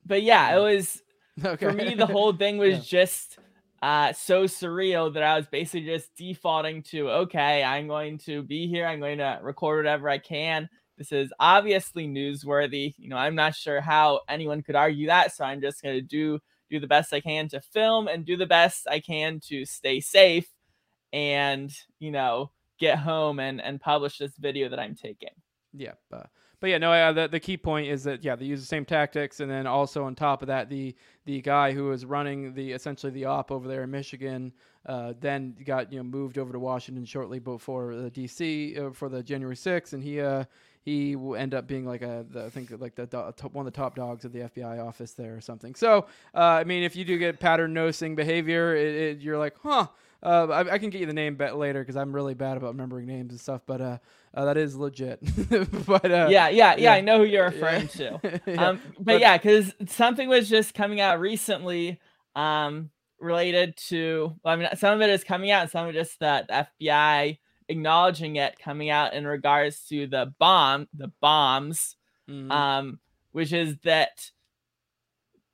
[0.06, 1.02] but yeah, it was
[1.44, 1.66] okay.
[1.66, 1.94] for me.
[1.94, 2.84] The whole thing was yeah.
[2.84, 3.38] just
[3.82, 8.66] uh, so surreal that I was basically just defaulting to okay, I'm going to be
[8.66, 8.86] here.
[8.86, 10.68] I'm going to record whatever I can.
[10.96, 12.94] This is obviously newsworthy.
[12.98, 16.02] You know, I'm not sure how anyone could argue that, so I'm just going to
[16.02, 19.64] do do the best I can to film and do the best I can to
[19.64, 20.48] stay safe
[21.12, 25.28] and, you know, get home and and publish this video that I'm taking.
[25.72, 26.24] Yeah, uh,
[26.60, 27.12] but yeah, no.
[27.12, 30.04] The the key point is that yeah, they use the same tactics, and then also
[30.04, 33.68] on top of that, the the guy who was running the essentially the op over
[33.68, 34.52] there in Michigan,
[34.86, 39.08] uh, then got you know moved over to Washington shortly before the DC uh, for
[39.08, 40.44] the January 6th, and he uh
[40.82, 43.72] he will end up being like a the, I think like the do- one of
[43.72, 45.74] the top dogs of the FBI office there or something.
[45.74, 49.56] So uh, I mean, if you do get pattern nosing behavior, it, it, you're like,
[49.62, 49.88] huh.
[50.22, 52.72] Uh, I, I, can get you the name bet later because I'm really bad about
[52.72, 53.62] remembering names and stuff.
[53.64, 53.98] But uh,
[54.34, 55.18] uh that is legit.
[55.86, 58.18] but uh, yeah, yeah, yeah, yeah, I know who you're referring yeah.
[58.18, 58.40] to.
[58.46, 58.68] yeah.
[58.68, 61.98] Um, but, but yeah, because something was just coming out recently.
[62.36, 65.94] Um, related to well, I mean some of it is coming out and some of
[65.94, 67.38] it just that the FBI
[67.70, 71.96] acknowledging it coming out in regards to the bomb the bombs
[72.28, 72.50] mm-hmm.
[72.50, 72.98] um
[73.32, 74.30] which is that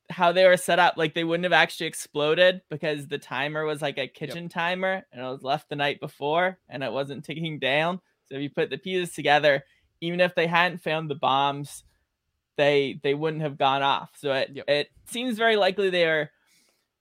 [0.09, 3.81] how they were set up like they wouldn't have actually exploded because the timer was
[3.81, 4.51] like a kitchen yep.
[4.51, 8.41] timer and it was left the night before and it wasn't ticking down so if
[8.41, 9.63] you put the pieces together
[10.01, 11.83] even if they hadn't found the bombs
[12.55, 14.65] they they wouldn't have gone off so it yep.
[14.67, 16.31] it seems very likely they are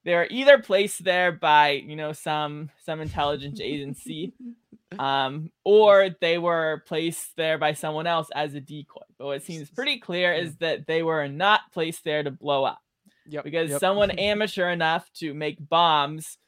[0.07, 4.33] they're either placed there by you know some some intelligence agency
[4.99, 9.69] um or they were placed there by someone else as a decoy but what seems
[9.69, 12.79] pretty clear is that they were not placed there to blow up
[13.27, 13.81] yep, because yep.
[13.81, 16.39] someone amateur enough to make bombs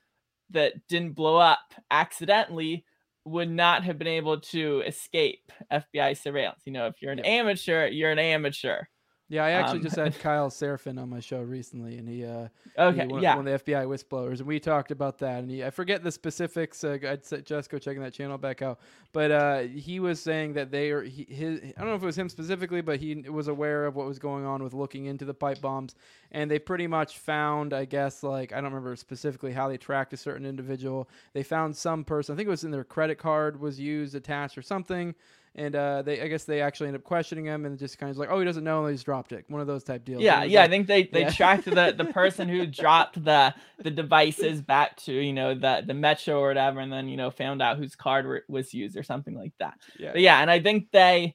[0.51, 2.85] that didn't blow up accidentally
[3.25, 6.63] would not have been able to escape FBI surveillance.
[6.65, 7.27] You know, if you're an yep.
[7.27, 8.85] amateur, you're an amateur.
[9.31, 12.49] Yeah, I actually um, just had Kyle Seraphin on my show recently, and he uh
[12.79, 15.41] okay he, one, yeah one of the FBI whistleblowers, and we talked about that.
[15.41, 16.83] And he, I forget the specifics.
[16.83, 18.81] Uh, I'd just go checking that channel back out.
[19.13, 21.61] But uh, he was saying that they are he, his.
[21.77, 24.19] I don't know if it was him specifically, but he was aware of what was
[24.19, 25.95] going on with looking into the pipe bombs,
[26.33, 30.15] and they pretty much found, I guess, like I don't remember specifically how they tracked
[30.15, 31.07] a certain individual.
[31.35, 32.33] They found some person.
[32.33, 35.15] I think it was in their credit card was used attached or something
[35.59, 38.17] and uh, they I guess they actually end up questioning him and just kind of
[38.17, 39.45] like, oh, he doesn't know, and he's dropped it.
[39.49, 40.23] One of those type deals.
[40.23, 40.61] Yeah, yeah.
[40.61, 41.31] Like, I think they they yeah.
[41.31, 45.95] tracked the the person who dropped the the devices back to you know the the
[45.95, 49.35] metro or whatever, and then you know found out whose card was used or something
[49.35, 49.75] like that.
[49.99, 51.35] Yeah, but yeah, and I think they.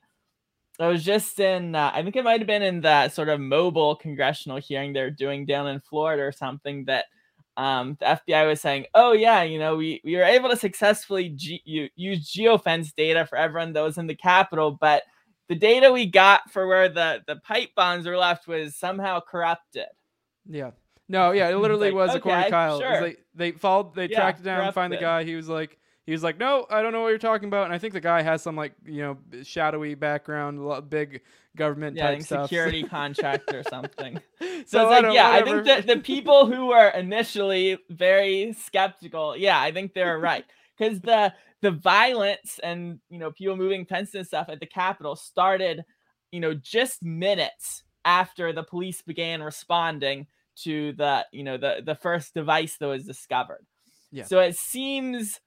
[0.79, 3.39] I was just in, uh, I think it might have been in that sort of
[3.39, 7.05] mobile congressional hearing they're doing down in Florida or something that
[7.57, 11.29] um, the FBI was saying, "Oh yeah, you know, we we were able to successfully
[11.29, 15.03] G- use geofence data for everyone that was in the Capitol, but
[15.49, 19.87] the data we got for where the the pipe bombs were left was somehow corrupted."
[20.47, 20.71] Yeah.
[21.09, 22.79] No, yeah, it literally like, was okay, according to Kyle.
[22.79, 23.01] Sure.
[23.01, 24.75] Like they followed, they yeah, tracked it down, corrupted.
[24.75, 25.23] find the guy.
[25.23, 27.73] He was like, he was like, "No, I don't know what you're talking about." And
[27.73, 31.21] I think the guy has some like you know shadowy background, big
[31.55, 32.45] government yeah, type stuff.
[32.45, 34.19] security contract or something.
[34.39, 35.31] So, so it's like, yeah, whatever.
[35.31, 40.45] I think that the people who were initially very skeptical, yeah, I think they're right
[40.77, 45.15] because the the violence and you know people moving fences and stuff at the Capitol
[45.15, 45.85] started,
[46.31, 51.95] you know, just minutes after the police began responding to the you know the the
[51.95, 53.65] first device that was discovered.
[54.11, 54.25] Yeah.
[54.25, 55.39] So it seems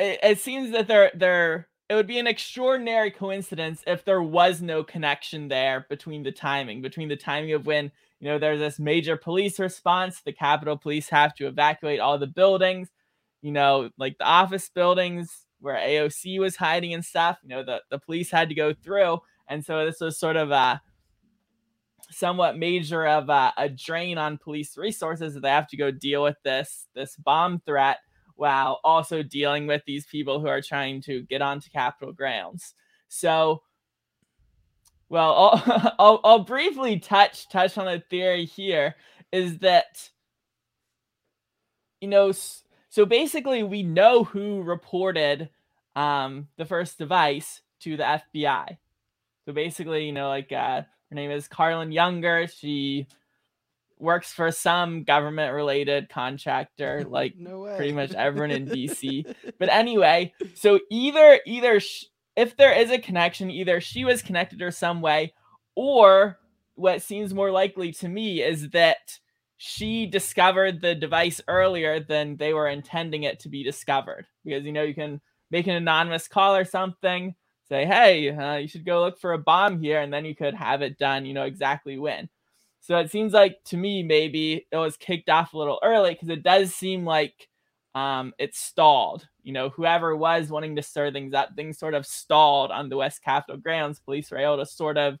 [0.00, 4.62] it, it seems that they're they're it would be an extraordinary coincidence if there was
[4.62, 8.78] no connection there between the timing between the timing of when you know there's this
[8.78, 12.88] major police response the capitol police have to evacuate all the buildings
[13.42, 17.80] you know like the office buildings where aoc was hiding and stuff you know the,
[17.90, 20.80] the police had to go through and so this was sort of a
[22.12, 26.22] somewhat major of a, a drain on police resources that they have to go deal
[26.22, 27.98] with this this bomb threat
[28.40, 32.72] while also dealing with these people who are trying to get onto Capitol grounds.
[33.08, 33.60] So,
[35.10, 38.96] well, I'll, I'll, I'll briefly touch touch on a theory here
[39.30, 40.08] is that
[42.00, 42.32] you know
[42.88, 45.50] so basically we know who reported
[45.94, 48.78] um, the first device to the FBI.
[49.44, 52.46] So basically, you know, like uh, her name is Karlin Younger.
[52.46, 53.06] She
[54.00, 59.34] works for some government related contractor like no pretty much everyone in DC.
[59.58, 64.62] but anyway, so either either sh- if there is a connection, either she was connected
[64.62, 65.34] or some way,
[65.74, 66.38] or
[66.74, 69.18] what seems more likely to me is that
[69.58, 74.26] she discovered the device earlier than they were intending it to be discovered.
[74.44, 77.34] Because you know you can make an anonymous call or something,
[77.68, 80.54] say, "Hey, uh, you should go look for a bomb here," and then you could
[80.54, 81.26] have it done.
[81.26, 82.28] You know exactly when.
[82.90, 86.28] So it seems like to me maybe it was kicked off a little early because
[86.28, 87.48] it does seem like
[87.94, 92.06] um, it stalled you know, whoever was wanting to stir things up, things sort of
[92.06, 93.98] stalled on the West Capitol grounds.
[93.98, 95.18] Police were able to sort of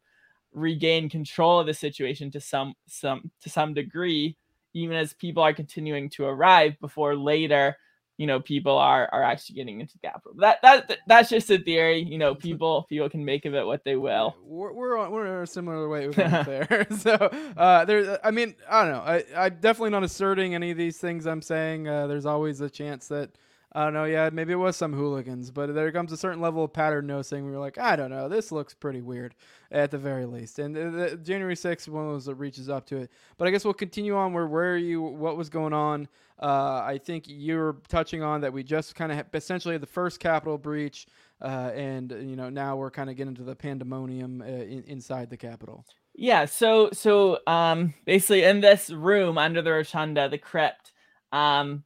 [0.52, 4.36] regain control of the situation to some some to some degree,
[4.74, 7.76] even as people are continuing to arrive before later
[8.20, 10.32] you know people are are actually getting into the Capitol.
[10.36, 12.02] That that that's just a theory.
[12.02, 14.36] You know, people people can make of it what they will.
[14.44, 16.86] We're we're on, we're in a similar way there.
[16.98, 19.00] so uh, there, I mean, I don't know.
[19.00, 21.88] I I'm definitely not asserting any of these things I'm saying.
[21.88, 23.30] Uh, there's always a chance that
[23.72, 24.04] I don't know.
[24.04, 27.44] Yeah, maybe it was some hooligans, but there comes a certain level of pattern nosing
[27.44, 29.36] where you're like, I don't know, this looks pretty weird
[29.70, 30.58] at the very least.
[30.58, 33.10] And the, the January 6th one those that reaches up to it.
[33.38, 34.32] But I guess we'll continue on.
[34.32, 35.00] Where where you?
[35.00, 36.08] What was going on?
[36.40, 40.58] Uh, I think you're touching on that we just kind of essentially the first Capitol
[40.58, 41.06] breach,
[41.40, 45.30] uh, and you know now we're kind of getting into the pandemonium uh, in, inside
[45.30, 45.84] the Capitol.
[46.16, 46.46] Yeah.
[46.46, 50.92] So so um, basically in this room under the rotunda, the crypt.
[51.32, 51.84] Um,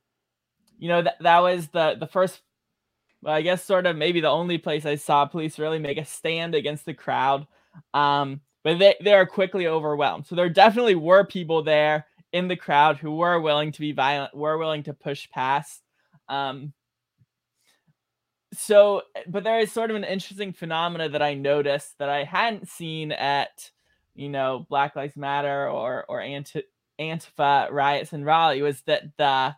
[0.79, 2.41] you know that that was the the first
[3.23, 6.05] well, I guess sort of maybe the only place I saw police really make a
[6.05, 7.47] stand against the crowd.
[7.95, 10.27] Um, but they, they are quickly overwhelmed.
[10.27, 14.35] So there definitely were people there in the crowd who were willing to be violent,
[14.35, 15.83] were willing to push past.
[16.29, 16.73] Um,
[18.53, 22.69] so, but there is sort of an interesting phenomena that I noticed that I hadn't
[22.69, 23.71] seen at,
[24.15, 26.63] you know, Black Lives Matter or or Anti-
[27.01, 29.57] Antifa riots in Raleigh was that the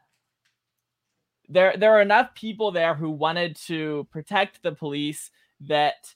[1.48, 5.30] there there are enough people there who wanted to protect the police
[5.61, 6.14] that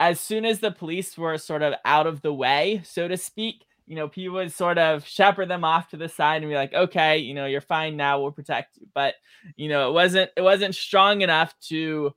[0.00, 3.64] as soon as the police were sort of out of the way, so to speak,
[3.86, 6.74] you know, people would sort of shepherd them off to the side and be like,
[6.74, 8.86] okay, you know, you're fine now, we'll protect you.
[8.94, 9.14] But,
[9.56, 12.12] you know, it wasn't it wasn't strong enough to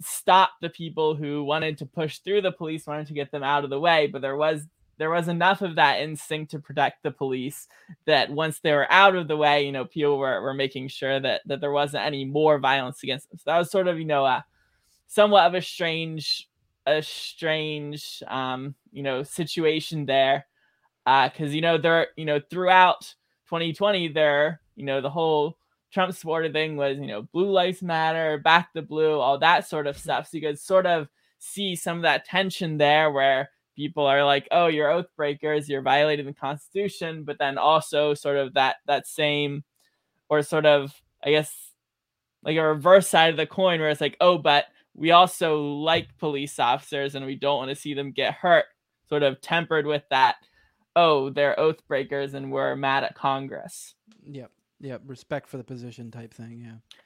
[0.00, 3.64] stop the people who wanted to push through the police, wanted to get them out
[3.64, 4.06] of the way.
[4.06, 4.66] But there was
[4.98, 7.68] there was enough of that instinct to protect the police
[8.06, 11.20] that once they were out of the way, you know, people were, were making sure
[11.20, 13.38] that that there wasn't any more violence against them.
[13.38, 14.44] So that was sort of, you know, a
[15.06, 16.48] somewhat of a strange,
[16.86, 20.46] a strange, um, you know, situation there,
[21.04, 23.14] because uh, you know there, you know, throughout
[23.48, 25.56] 2020, there, you know, the whole
[25.92, 29.86] Trump supporter thing was, you know, Blue Lives Matter, Back the Blue, all that sort
[29.86, 30.28] of stuff.
[30.28, 34.48] So you could sort of see some of that tension there where people are like,
[34.50, 39.06] "Oh, you're oath breakers, you're violating the Constitution," but then also sort of that that
[39.06, 39.64] same,
[40.28, 41.72] or sort of, I guess,
[42.42, 46.16] like a reverse side of the coin where it's like, "Oh, but we also like
[46.18, 48.66] police officers and we don't want to see them get hurt."
[49.08, 50.36] Sort of tempered with that,
[50.96, 56.10] "Oh, they're oath breakers and we're mad at Congress." Yep, yep, respect for the position
[56.10, 56.60] type thing.
[56.64, 56.96] Yeah.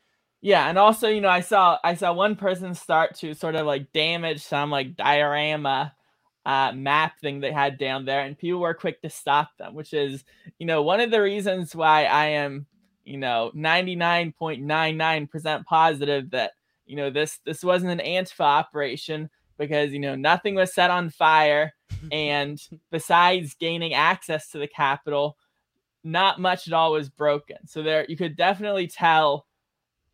[0.43, 3.67] Yeah, and also, you know, I saw I saw one person start to sort of
[3.67, 5.95] like damage some like diorama
[6.47, 9.93] uh, map thing they had down there, and people were quick to stop them, which
[9.93, 10.25] is,
[10.59, 12.67] you know, one of the reasons why I am,
[13.05, 16.53] you know, 99.99% positive that,
[16.87, 21.11] you know, this this wasn't an Antifa operation because, you know, nothing was set on
[21.11, 21.75] fire.
[22.13, 25.37] and besides gaining access to the Capitol,
[26.03, 27.59] not much at all was broken.
[27.67, 29.47] So there you could definitely tell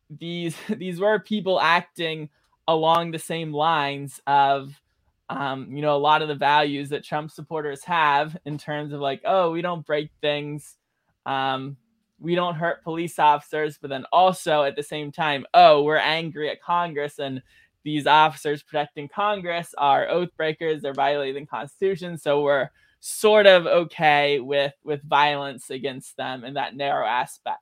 [0.09, 2.29] these these were people acting
[2.67, 4.81] along the same lines of
[5.29, 9.01] um, you know, a lot of the values that Trump supporters have in terms of
[9.01, 10.77] like, oh, we don't break things,
[11.25, 11.77] um,
[12.19, 16.49] we don't hurt police officers, but then also at the same time, oh, we're angry
[16.49, 17.41] at Congress and
[17.83, 23.65] these officers protecting Congress are oath breakers, they're violating the Constitution, so we're sort of
[23.67, 27.61] okay with with violence against them in that narrow aspect.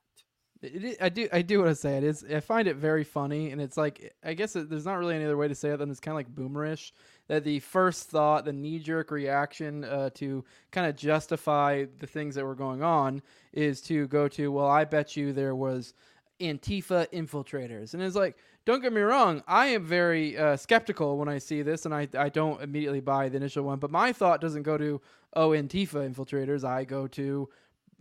[0.62, 3.50] It, I do I do want to say it is I find it very funny
[3.50, 5.76] and it's like I guess it, there's not really any other way to say it
[5.76, 6.92] than it's kind of like boomerish
[7.28, 12.34] that the first thought, the knee jerk reaction uh, to kind of justify the things
[12.34, 15.94] that were going on is to go to, well, I bet you there was
[16.40, 17.94] Antifa infiltrators.
[17.94, 21.62] And it's like, don't get me wrong, I am very uh, skeptical when I see
[21.62, 23.78] this, and I, I don't immediately buy the initial one.
[23.78, 25.00] But my thought doesn't go to,
[25.34, 26.64] oh, Antifa infiltrators.
[26.64, 27.48] I go to,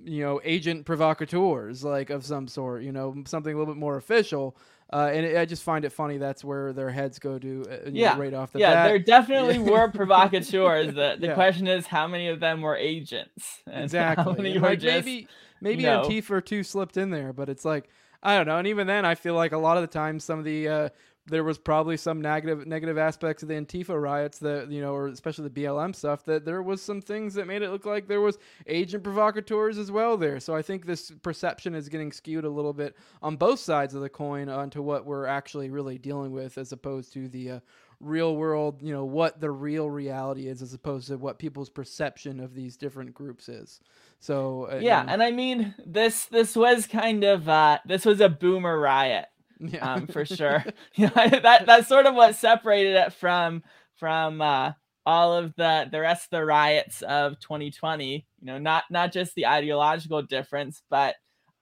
[0.04, 3.98] you know, agent provocateurs, like of some sort, you know, something a little bit more
[3.98, 4.58] official.
[4.94, 7.90] Uh, and it, I just find it funny that's where their heads go to, uh,
[7.92, 8.86] yeah, know, right off the yeah, bat.
[8.86, 10.94] Yeah, there definitely were provocateurs.
[10.94, 11.34] The, the yeah.
[11.34, 13.64] question is, how many of them were agents?
[13.68, 14.60] exactly.
[14.60, 15.28] Like just, maybe
[15.60, 17.90] maybe know, Antifa or two slipped in there, but it's like
[18.22, 18.58] I don't know.
[18.58, 20.90] And even then, I feel like a lot of the time, some of the uh,
[21.28, 25.08] there was probably some negative negative aspects of the Antifa riots that you know, or
[25.08, 26.24] especially the BLM stuff.
[26.26, 29.92] That there was some things that made it look like there was agent provocateurs as
[29.92, 30.40] well there.
[30.40, 34.02] So I think this perception is getting skewed a little bit on both sides of
[34.02, 37.60] the coin onto what we're actually really dealing with, as opposed to the uh,
[38.00, 38.84] real world.
[38.84, 42.78] You know what the real reality is, as opposed to what people's perception of these
[42.78, 43.80] different groups is.
[44.20, 45.14] So uh, yeah, you know.
[45.14, 49.26] and I mean this this was kind of uh, this was a boomer riot
[49.72, 49.94] Yeah.
[49.94, 50.64] um, for sure.
[50.96, 53.64] You know, that that's sort of what separated it from
[53.96, 54.74] from uh,
[55.06, 58.26] all of the the rest of the riots of 2020.
[58.40, 61.16] You know, not not just the ideological difference, but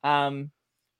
[0.04, 0.51] um,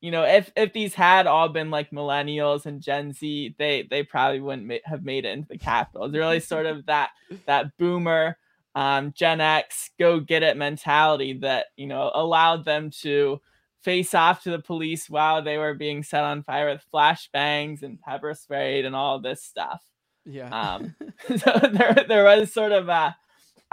[0.02, 4.04] you know, if if these had all been like millennials and Gen Z, they they
[4.04, 6.06] probably wouldn't ma- have made it into the Capitol.
[6.06, 7.12] It's really sort of that
[7.46, 8.38] that boomer
[8.76, 13.40] um, Gen X go get it mentality that you know allowed them to
[13.84, 18.00] face off to the police while they were being set on fire with flashbangs and
[18.00, 19.82] pepper sprayed and all this stuff.
[20.26, 20.50] yeah.
[20.50, 20.96] Um,
[21.38, 23.16] so there there was sort of a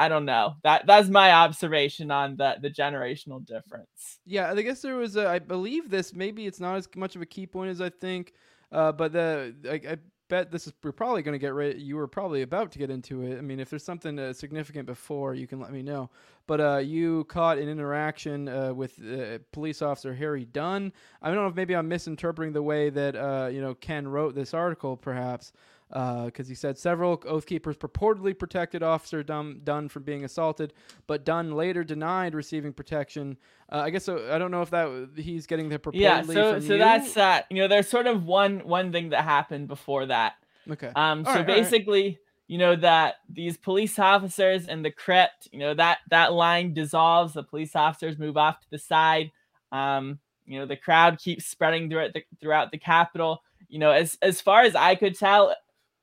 [0.00, 4.18] I don't know that that's my observation on the the generational difference.
[4.24, 5.16] Yeah, I guess there was.
[5.16, 6.14] A, I believe this.
[6.14, 8.32] Maybe it's not as much of a key point as I think,
[8.72, 9.96] uh, but the I, I
[10.30, 10.72] bet this is.
[10.82, 11.76] We're probably going to get right.
[11.76, 13.36] You were probably about to get into it.
[13.36, 16.08] I mean, if there's something uh, significant before, you can let me know.
[16.46, 20.92] But uh, you caught an interaction uh, with uh, police officer Harry Dunn.
[21.20, 24.34] I don't know if maybe I'm misinterpreting the way that uh, you know Ken wrote
[24.34, 25.52] this article, perhaps
[25.92, 30.72] because he said several Oath Keepers purportedly protected Officer Dunn, Dunn from being assaulted,
[31.06, 33.36] but Dunn later denied receiving protection.
[33.72, 34.32] Uh, I guess so.
[34.32, 36.78] I don't know if that he's getting the purportedly Yeah, so so you?
[36.78, 37.46] that's that.
[37.50, 40.34] you know there's sort of one one thing that happened before that.
[40.70, 40.92] okay.
[40.94, 41.62] Um, so All right, all right.
[41.62, 46.72] basically, you know that these police officers and the crypt, you know that that line
[46.72, 47.34] dissolves.
[47.34, 49.32] The police officers move off to the side.
[49.72, 53.42] Um, you know the crowd keeps spreading throughout the throughout the Capitol.
[53.68, 55.54] You know, as as far as I could tell,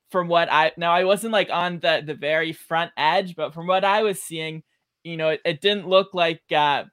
[0.09, 3.67] from what I now I wasn't like on the the very front edge, but from
[3.67, 4.63] what I was seeing,
[5.03, 6.85] you know, it, it didn't look like uh,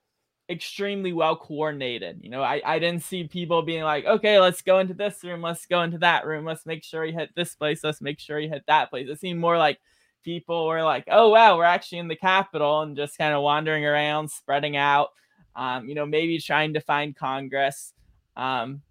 [0.48, 2.20] extremely well coordinated.
[2.22, 5.42] You know, I, I didn't see people being like, okay, let's go into this room,
[5.42, 8.38] let's go into that room, let's make sure you hit this place, let's make sure
[8.38, 9.08] you hit that place.
[9.08, 9.78] It seemed more like
[10.24, 13.84] people were like, oh wow, we're actually in the Capitol and just kind of wandering
[13.84, 15.10] around, spreading out.
[15.56, 17.92] Um, you know, maybe trying to find Congress.
[18.36, 18.82] Um,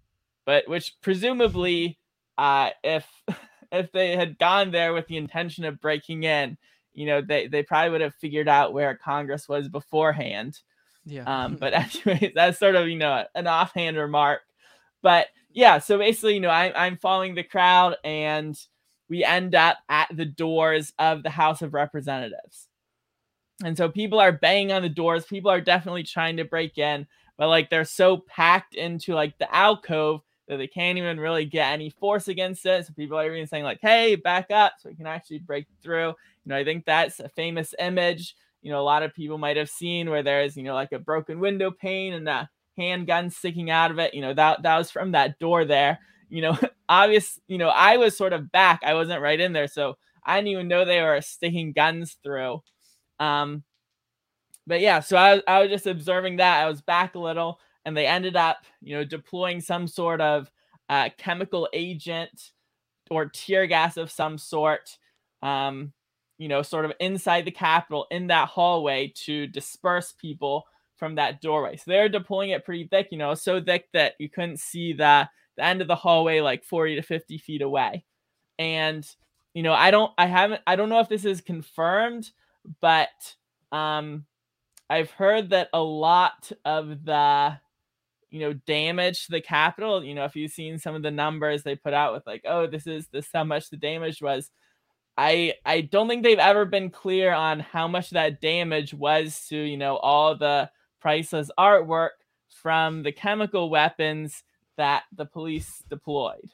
[0.46, 1.98] but which presumably,
[2.38, 3.06] uh, if
[3.74, 6.56] if they had gone there with the intention of breaking in,
[6.92, 10.60] you know, they they probably would have figured out where Congress was beforehand.
[11.04, 11.24] yeah.
[11.24, 11.72] Um, but
[12.06, 14.42] anyway, that's sort of you know an offhand remark.
[15.02, 18.58] But yeah, so basically, you know, I, I'm following the crowd, and
[19.08, 22.68] we end up at the doors of the House of Representatives.
[23.62, 25.24] And so people are banging on the doors.
[25.24, 27.06] People are definitely trying to break in,
[27.36, 31.72] but like they're so packed into like the alcove that they can't even really get
[31.72, 32.86] any force against it.
[32.86, 36.08] So people are even saying like, "Hey, back up," so we can actually break through.
[36.08, 36.14] You
[36.46, 38.36] know, I think that's a famous image.
[38.62, 40.98] You know, a lot of people might have seen where there's you know like a
[40.98, 44.14] broken window pane and a handgun sticking out of it.
[44.14, 45.98] You know, that that was from that door there.
[46.28, 47.40] You know, obvious.
[47.48, 48.82] You know, I was sort of back.
[48.84, 52.62] I wasn't right in there, so I didn't even know they were sticking guns through.
[53.20, 53.62] Um,
[54.66, 56.62] but yeah, so I, I was just observing that.
[56.62, 60.50] I was back a little, and they ended up, you know, deploying some sort of
[60.88, 62.52] uh, chemical agent
[63.10, 64.98] or tear gas of some sort,
[65.42, 65.92] um,
[66.38, 70.64] you know, sort of inside the Capitol in that hallway to disperse people
[70.96, 71.76] from that doorway.
[71.76, 75.28] So they're deploying it pretty thick, you know, so thick that you couldn't see the
[75.56, 78.04] the end of the hallway like 40 to 50 feet away.
[78.58, 79.06] And
[79.54, 82.30] you know, I don't I haven't I don't know if this is confirmed,
[82.80, 83.36] but
[83.70, 84.24] um
[84.90, 87.58] I've heard that a lot of the
[88.34, 90.02] you know damage to the Capitol.
[90.02, 92.66] you know, if you've seen some of the numbers they put out with like, oh,
[92.66, 94.50] this is this how much the damage was.
[95.16, 99.56] I I don't think they've ever been clear on how much that damage was to,
[99.56, 100.68] you know, all the
[101.00, 102.10] priceless artwork
[102.62, 104.42] from the chemical weapons
[104.76, 106.50] that the police deployed.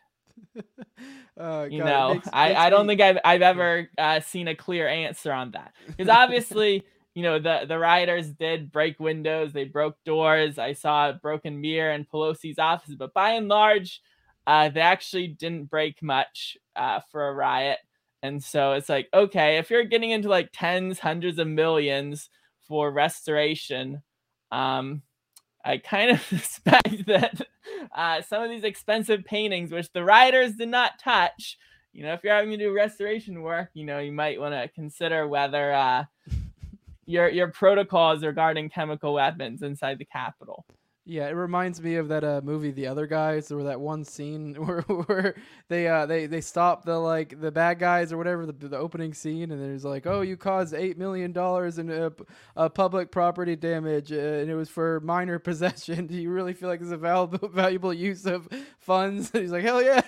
[1.38, 4.48] Uh, You know, makes- I, makes I don't me- think I've I've ever uh, seen
[4.48, 6.82] a clear answer on that because obviously
[7.14, 10.58] you know the the rioters did break windows, they broke doors.
[10.58, 14.00] I saw a broken mirror in Pelosi's office, but by and large,
[14.46, 17.78] uh, they actually didn't break much uh, for a riot.
[18.22, 22.28] And so it's like, okay, if you're getting into like tens, hundreds of millions
[22.68, 24.02] for restoration,
[24.52, 25.02] um,
[25.64, 27.40] I kind of suspect that
[27.94, 31.58] uh, some of these expensive paintings, which the rioters did not touch,
[31.92, 34.68] you know, if you're having to do restoration work, you know, you might want to
[34.68, 36.04] consider whether uh,
[37.10, 40.64] your your protocols regarding chemical weapons inside the Capitol.
[41.06, 43.50] Yeah, it reminds me of that uh, movie, The Other Guys.
[43.50, 45.34] Were that one scene where, where
[45.68, 49.14] they uh, they they stop the like the bad guys or whatever the, the opening
[49.14, 52.24] scene, and there's like, oh, you caused eight million dollars in uh, p-
[52.56, 56.06] uh, public property damage, uh, and it was for minor possession.
[56.06, 58.48] Do you really feel like it's a valuable valuable use of
[58.78, 59.30] funds?
[59.32, 60.02] And he's like, hell yeah.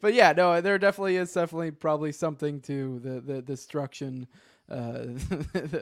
[0.00, 4.26] but yeah, no, there definitely is definitely probably something to the the destruction
[4.72, 5.06] uh,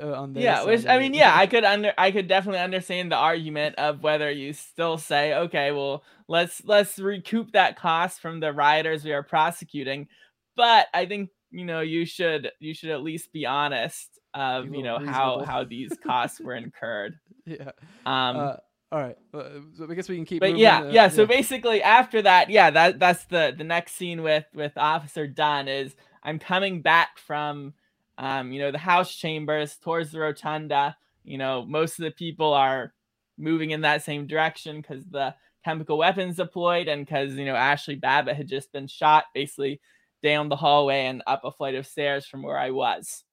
[0.14, 3.16] on their yeah, which I mean, yeah, I could under I could definitely understand the
[3.16, 8.52] argument of whether you still say, okay, well, let's let's recoup that cost from the
[8.52, 10.08] rioters we are prosecuting,
[10.56, 14.78] but I think you know you should you should at least be honest of Be
[14.78, 17.18] you know little how how these costs were incurred.
[17.46, 17.72] yeah.
[18.04, 18.56] Um, uh,
[18.92, 19.16] all right.
[19.32, 20.40] Uh, so I guess we can keep.
[20.40, 21.08] but moving, yeah, uh, yeah.
[21.08, 25.68] So basically, after that, yeah, that that's the the next scene with with Officer Dunn
[25.68, 27.74] is I'm coming back from,
[28.20, 30.94] um, you know, the House chambers towards the rotunda.
[31.24, 32.92] You know, most of the people are
[33.38, 37.94] moving in that same direction because the chemical weapons deployed and because you know Ashley
[37.94, 39.80] Babbitt had just been shot, basically
[40.22, 43.24] down the hallway and up a flight of stairs from where I was.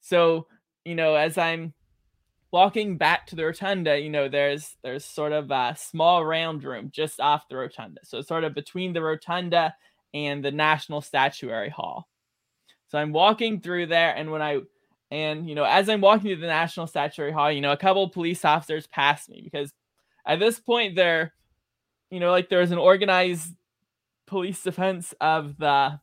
[0.00, 0.48] So
[0.84, 1.72] you know, as I'm
[2.50, 6.90] walking back to the rotunda, you know, there's there's sort of a small round room
[6.92, 8.00] just off the rotunda.
[8.02, 9.76] So sort of between the rotunda
[10.12, 12.08] and the National Statuary Hall.
[12.94, 14.60] So I'm walking through there and when I
[15.10, 18.08] and you know, as I'm walking through the National Statuary Hall, you know, a couple
[18.08, 19.72] police officers pass me because
[20.24, 21.32] at this point there
[22.12, 23.52] you know, like there's an organized
[24.28, 25.98] police defense of the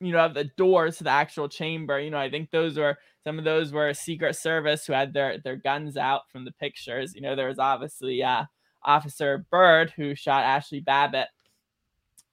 [0.00, 2.00] you know, of the doors to the actual chamber.
[2.00, 5.36] You know, I think those were some of those were Secret Service who had their
[5.36, 7.14] their guns out from the pictures.
[7.14, 8.44] You know, there was obviously uh,
[8.82, 11.28] Officer Byrd who shot Ashley Babbitt.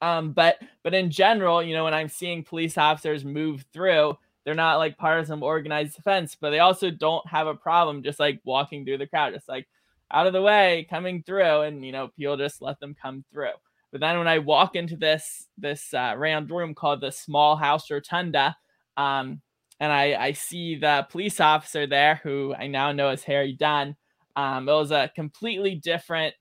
[0.02, 4.54] Um, but but in general, you know, when I'm seeing police officers move through, they're
[4.54, 8.20] not like part of some organized defense, but they also don't have a problem just
[8.20, 9.68] like walking through the crowd, just like
[10.12, 13.52] out of the way, coming through, and you know, people just let them come through.
[13.92, 17.90] But then when I walk into this this uh, round room called the Small House
[17.90, 18.56] Rotunda,
[18.96, 19.42] um,
[19.80, 23.96] and I, I see the police officer there, who I now know as Harry Dunn.
[24.36, 26.36] Um, it was a completely different,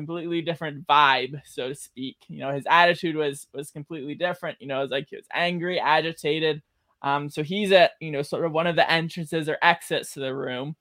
[0.00, 2.16] completely different vibe, so to speak.
[2.28, 4.60] You know, his attitude was was completely different.
[4.60, 6.62] You know, it was like he was angry, agitated.
[7.02, 10.20] Um, so he's at you know sort of one of the entrances or exits to
[10.20, 10.74] the room,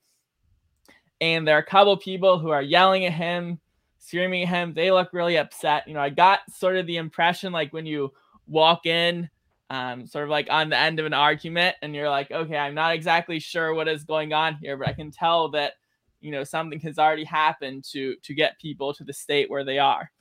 [1.19, 3.59] and there are a couple people who are yelling at him,
[3.97, 4.73] screaming at him.
[4.73, 5.87] They look really upset.
[5.87, 8.13] You know, I got sort of the impression like when you
[8.47, 9.29] walk in,
[9.69, 12.75] um, sort of like on the end of an argument, and you're like, okay, I'm
[12.75, 15.73] not exactly sure what is going on here, but I can tell that
[16.21, 19.79] you know something has already happened to to get people to the state where they
[19.79, 20.11] are.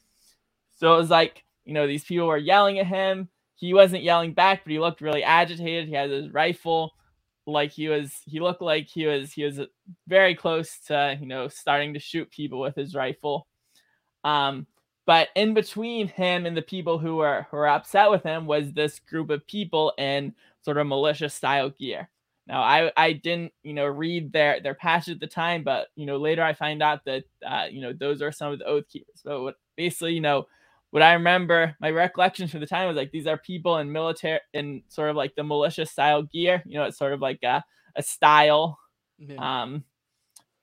[0.76, 3.28] So it was like, you know, these people were yelling at him.
[3.56, 5.88] He wasn't yelling back, but he looked really agitated.
[5.88, 6.92] He had his rifle
[7.48, 9.60] like he was he looked like he was he was
[10.06, 13.48] very close to, you know, starting to shoot people with his rifle.
[14.24, 14.66] Um
[15.06, 18.72] but in between him and the people who were who were upset with him was
[18.72, 22.10] this group of people in sort of militia style gear.
[22.48, 26.06] Now I I didn't you know read their their patch at the time, but you
[26.06, 28.88] know later I find out that uh, you know those are some of the oath
[28.88, 29.20] keepers.
[29.22, 30.46] But what, basically you know
[30.90, 34.40] what I remember my recollections for the time was like these are people in military
[34.54, 36.62] in sort of like the militia style gear.
[36.64, 37.62] You know it's sort of like a,
[37.94, 38.78] a style.
[39.18, 39.62] Yeah.
[39.62, 39.84] Um,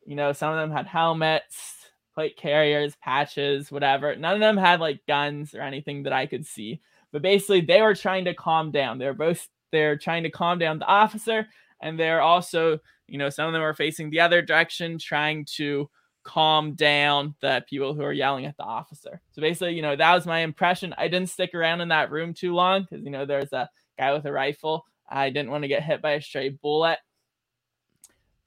[0.08, 1.76] you know some of them had helmets,
[2.16, 4.16] plate carriers, patches, whatever.
[4.16, 6.82] None of them had like guns or anything that I could see.
[7.12, 8.98] But basically they were trying to calm down.
[8.98, 11.48] They were both they're trying to calm down the officer
[11.86, 15.90] and they're also you know some of them are facing the other direction trying to
[16.24, 19.22] calm down the people who are yelling at the officer.
[19.32, 20.94] So basically you know that was my impression.
[20.98, 24.12] I didn't stick around in that room too long because you know there's a guy
[24.12, 24.84] with a rifle.
[25.08, 26.98] I didn't want to get hit by a stray bullet.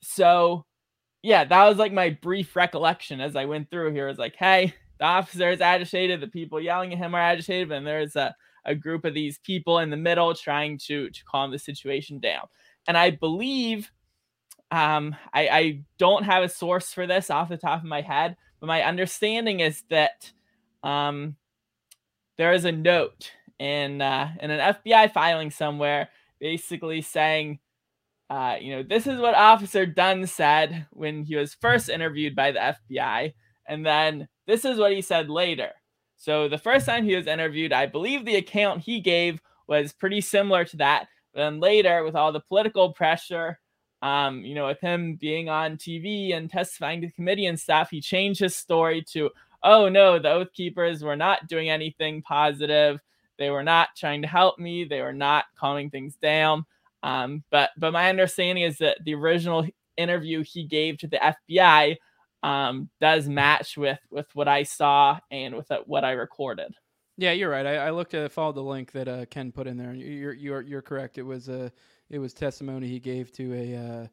[0.03, 0.67] So
[1.23, 4.07] yeah that was like my brief recollection as i went through here.
[4.07, 6.21] It was like hey the officer is agitated.
[6.21, 7.71] The people yelling at him are agitated.
[7.71, 8.35] And there's a,
[8.65, 12.49] a group of these people in the middle trying to to calm the situation down
[12.89, 13.93] and I believe
[14.71, 18.37] um, I, I don't have a source for this off the top of my head,
[18.59, 20.33] but my understanding is that
[20.83, 21.37] um,
[22.39, 26.09] there is a note in uh, in an FBI filing somewhere,
[26.41, 27.59] basically saying,
[28.31, 32.53] uh, you know, this is what Officer Dunn said when he was first interviewed by
[32.53, 33.35] the FBI,
[33.69, 35.73] and then this is what he said later.
[36.17, 40.21] So the first time he was interviewed, I believe the account he gave was pretty
[40.21, 41.09] similar to that.
[41.39, 43.61] Then later, with all the political pressure,
[44.03, 47.91] um, you know, with him being on TV and testifying to the committee and stuff,
[47.91, 49.31] he changed his story to,
[49.63, 53.01] oh no, the Oath Keepers were not doing anything positive.
[53.39, 54.83] They were not trying to help me.
[54.83, 56.67] They were not calming things down.
[57.05, 59.65] Um, but but my understanding is that the original
[59.97, 61.99] interview he gave to the FBI
[62.43, 66.75] um, does match with with what I saw and with what I recorded.
[67.19, 67.67] Yeah, you're right.
[67.67, 70.33] I, I looked at followed the link that uh, Ken put in there, and you're
[70.33, 71.19] you're you're correct.
[71.19, 71.71] It was a
[72.09, 74.07] it was testimony he gave to a uh,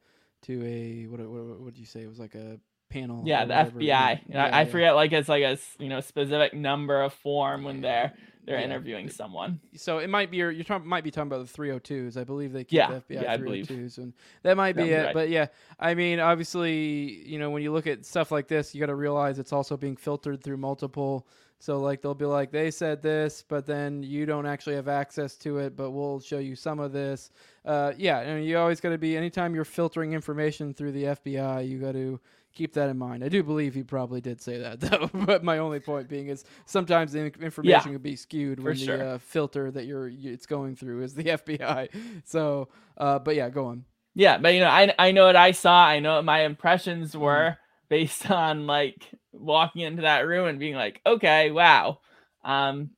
[0.43, 2.01] to a what what what did you say?
[2.01, 3.21] It was like a panel.
[3.25, 3.79] Yeah, the whatever.
[3.79, 4.21] FBI.
[4.27, 4.71] Yeah, I, I yeah.
[4.71, 8.13] forget like it's like a you know specific number of form when they're
[8.45, 8.65] they're Yeah.
[8.65, 9.59] interviewing someone.
[9.75, 12.17] So it might be you're talking might be talking about the 302s.
[12.17, 13.67] I believe they keep Yeah, the FBI yeah, I believe.
[13.67, 15.03] 302s, and that might be it.
[15.05, 15.13] right.
[15.13, 15.47] But yeah,
[15.79, 18.95] I mean, obviously, you know, when you look at stuff like this, you got to
[18.95, 21.27] realize it's also being filtered through multiple.
[21.59, 25.35] So like they'll be like they said this, but then you don't actually have access
[25.37, 27.31] to it, but we'll show you some of this.
[27.63, 31.67] Uh, yeah, and you always got to be anytime you're filtering information through the FBI,
[31.67, 32.19] you got to
[32.53, 33.23] keep that in mind.
[33.23, 36.43] I do believe he probably did say that though, but my only point being is
[36.65, 38.97] sometimes the in- information can be skewed when sure.
[38.97, 41.89] the uh, filter that you're it's going through is the FBI.
[42.25, 43.85] So, uh, but yeah, go on.
[44.13, 45.85] Yeah, but you know, I I know what I saw.
[45.85, 47.21] I know what my impressions Mm-hmm.
[47.21, 47.57] were
[47.89, 51.99] based on like walking into that room and being like, okay, wow.
[52.43, 52.91] Um,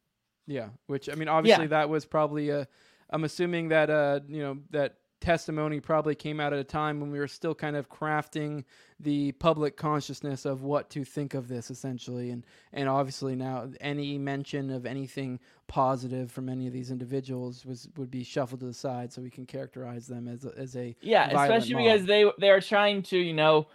[0.46, 2.68] Yeah, which I mean, obviously that was probably a.
[3.10, 7.10] I'm assuming that uh, you know, that testimony probably came out at a time when
[7.10, 8.64] we were still kind of crafting
[9.00, 14.16] the public consciousness of what to think of this essentially and and obviously now any
[14.18, 18.74] mention of anything positive from any of these individuals was would be shuffled to the
[18.74, 21.84] side so we can characterize them as a, as a yeah, especially mob.
[21.84, 23.68] because they they're trying to, you know,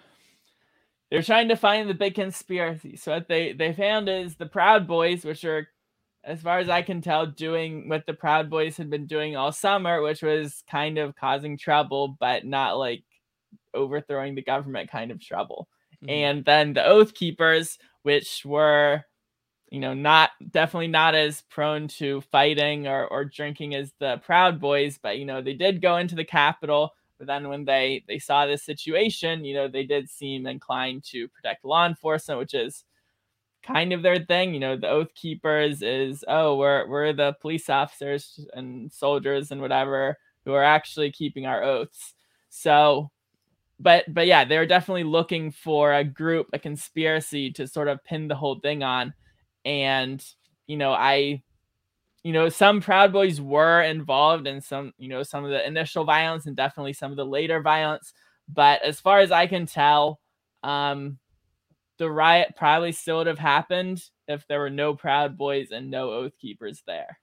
[1.12, 2.96] they're trying to find the big conspiracy.
[2.96, 5.68] So what they they found is the Proud Boys, which are,
[6.24, 9.52] as far as I can tell, doing what the Proud Boys had been doing all
[9.52, 13.04] summer, which was kind of causing trouble, but not like
[13.74, 15.68] overthrowing the government kind of trouble.
[16.04, 16.10] Mhm.
[16.10, 19.04] and then the oath keepers which were
[19.70, 24.60] you know not definitely not as prone to fighting or, or drinking as the proud
[24.60, 26.92] boys but you know they did go into the capitol
[27.22, 31.28] but then when they they saw this situation you know they did seem inclined to
[31.28, 32.84] protect law enforcement which is
[33.62, 37.70] kind of their thing you know the oath keepers is oh we're we're the police
[37.70, 42.14] officers and soldiers and whatever who are actually keeping our oaths
[42.50, 43.08] so
[43.80, 48.28] but but yeah, they're definitely looking for a group, a conspiracy to sort of pin
[48.28, 49.12] the whole thing on.
[49.64, 50.24] And
[50.66, 51.42] you know, I
[52.22, 56.04] you know, some Proud Boys were involved in some, you know, some of the initial
[56.04, 58.12] violence and definitely some of the later violence.
[58.48, 60.20] But as far as I can tell,
[60.62, 61.18] um,
[61.98, 66.10] the riot probably still would have happened if there were no Proud Boys and no
[66.10, 67.18] Oath Keepers there.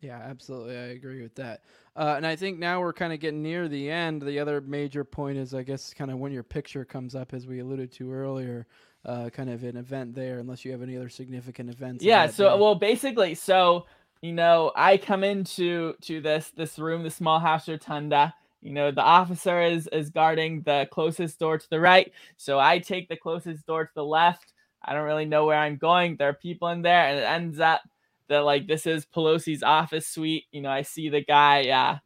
[0.00, 0.76] Yeah, absolutely.
[0.76, 1.62] I agree with that.
[1.96, 4.22] Uh, and I think now we're kind of getting near the end.
[4.22, 7.46] The other major point is, I guess, kind of when your picture comes up, as
[7.46, 8.66] we alluded to earlier,
[9.06, 12.04] uh, kind of an event there, unless you have any other significant events.
[12.04, 12.60] yeah so day.
[12.60, 13.86] well basically so
[14.24, 18.90] you know i come into to this this room the small house rotunda you know
[18.90, 22.10] the officer is is guarding the closest door to the right.
[22.38, 24.54] So i take the closest door to the left.
[24.82, 26.16] I don't really know where i'm going.
[26.16, 27.82] There are people in there and it ends up
[28.28, 30.44] that like this is pelosi's office suite.
[30.50, 31.98] You know i see the guy uh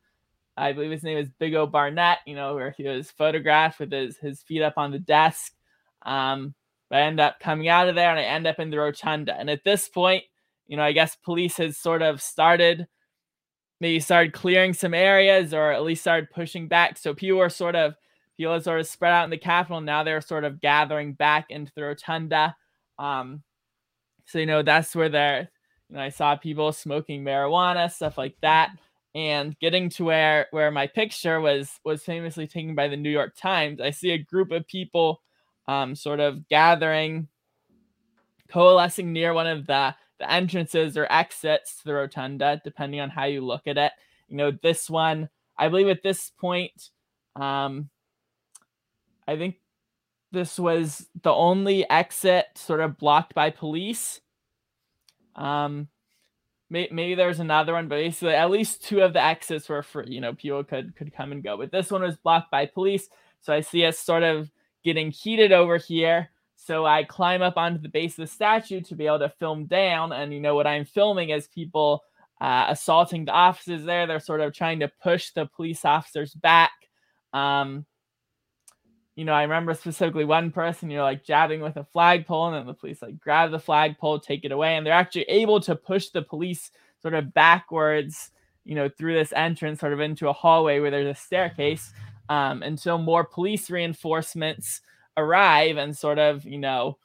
[0.57, 4.17] i believe his name is Bigo Barnett you know where he was photographed with his
[4.19, 5.53] his feet up on the desk.
[6.05, 6.57] Um
[6.91, 9.39] I end up coming out of there and I end up in the rotunda.
[9.39, 10.25] And at this point,
[10.69, 12.87] you know, I guess police has sort of started,
[13.81, 16.97] maybe started clearing some areas or at least started pushing back.
[16.97, 17.95] So people are sort of,
[18.37, 19.81] people are sort of spread out in the Capitol.
[19.81, 22.55] Now they're sort of gathering back into the rotunda.
[22.99, 23.43] Um,
[24.27, 25.51] so, you know, that's where they're,
[25.89, 28.71] you know, I saw people smoking marijuana, stuff like that.
[29.15, 33.35] And getting to where where my picture was was famously taken by the New York
[33.35, 35.23] Times, I see a group of people
[35.67, 37.27] um, sort of gathering,
[38.51, 43.25] coalescing near one of the, the entrances or exits to the rotunda, depending on how
[43.25, 43.93] you look at it.
[44.29, 46.91] You know, this one, I believe at this point,
[47.37, 47.89] um,
[49.27, 49.57] I think
[50.33, 54.21] this was the only exit sort of blocked by police.
[55.37, 55.89] Um,
[56.69, 60.09] may, maybe there's another one, but basically at least two of the exits were free.
[60.09, 63.09] You know, people could could come and go, but this one was blocked by police.
[63.41, 64.51] So I see us sort of
[64.85, 66.31] getting heated over here.
[66.61, 69.67] So I climb up onto the base of the statue to be able to film
[69.67, 70.13] down.
[70.13, 72.03] And you know what I'm filming is people
[72.41, 74.07] uh, assaulting the officers there.
[74.07, 76.73] They're sort of trying to push the police officers back.
[77.33, 77.87] Um,
[79.15, 82.57] you know, I remember specifically one person, you know, like jabbing with a flagpole, and
[82.57, 85.75] then the police like grab the flagpole, take it away, and they're actually able to
[85.75, 88.31] push the police sort of backwards,
[88.65, 91.93] you know, through this entrance, sort of into a hallway where there's a staircase,
[92.29, 94.83] um, until more police reinforcements
[95.19, 96.97] arrive and sort of, you know,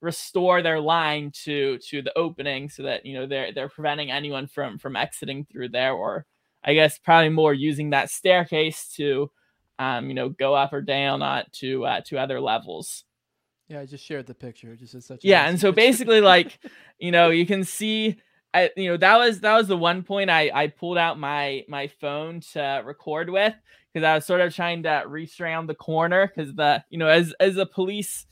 [0.00, 4.46] restore their line to to the opening so that you know they're they're preventing anyone
[4.46, 6.24] from from exiting through there or
[6.62, 9.28] i guess probably more using that staircase to
[9.80, 13.04] um you know go up or down uh, to uh, to other levels
[13.68, 14.74] yeah, I just shared the picture.
[14.76, 15.20] Just as such.
[15.22, 15.88] yeah nice and so picture.
[15.88, 16.58] basically like
[16.98, 18.16] you know you can see
[18.58, 21.64] I, you know that was that was the one point i i pulled out my
[21.68, 23.54] my phone to record with
[23.92, 27.08] because i was sort of trying to reach around the corner because the you know
[27.08, 28.26] as as a police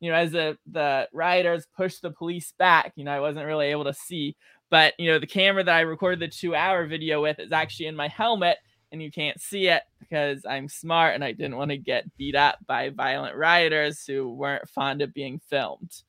[0.00, 3.66] you know as the the rioters pushed the police back you know i wasn't really
[3.66, 4.36] able to see
[4.72, 7.88] but you know, the camera that I recorded the two hour video with is actually
[7.88, 8.56] in my helmet
[8.90, 12.34] and you can't see it because I'm smart and I didn't want to get beat
[12.34, 16.02] up by violent rioters who weren't fond of being filmed.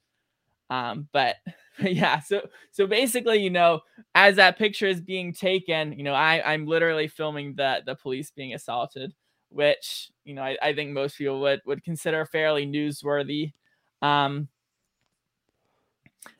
[0.74, 1.38] Um, but,
[1.80, 3.82] yeah, so so basically, you know,
[4.16, 8.32] as that picture is being taken, you know, I I'm literally filming the the police
[8.32, 9.14] being assaulted,
[9.50, 13.54] which you know I, I think most people would would consider fairly newsworthy.
[14.02, 14.50] Um,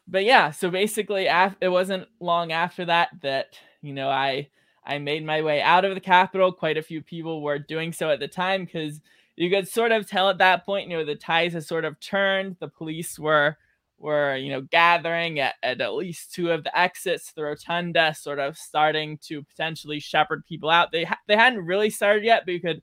[0.08, 4.50] but yeah, so basically, af- it wasn't long after that that you know I
[4.86, 6.52] I made my way out of the Capitol.
[6.52, 9.02] Quite a few people were doing so at the time because
[9.36, 12.00] you could sort of tell at that point, you know, the ties had sort of
[12.00, 12.58] turned.
[12.60, 13.58] The police were
[14.04, 18.40] were you know gathering at, at at least two of the exits the rotunda sort
[18.40, 22.54] of starting to potentially shepherd people out they ha- they hadn't really started yet but
[22.54, 22.82] you could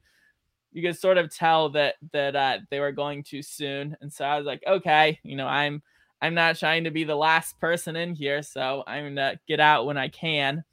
[0.73, 4.25] you could sort of tell that that uh, they were going too soon and so
[4.25, 5.83] i was like okay you know i'm
[6.23, 9.87] I'm not trying to be the last person in here, so I'm gonna get out
[9.87, 10.65] when I can.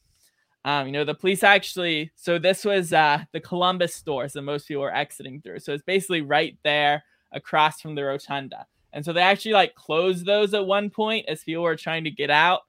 [0.65, 2.11] Um, you know, the police actually.
[2.15, 5.59] So this was uh, the Columbus doors that most people were exiting through.
[5.59, 8.65] So it's basically right there across from the rotunda.
[8.93, 12.11] And so they actually like closed those at one point as people were trying to
[12.11, 12.61] get out,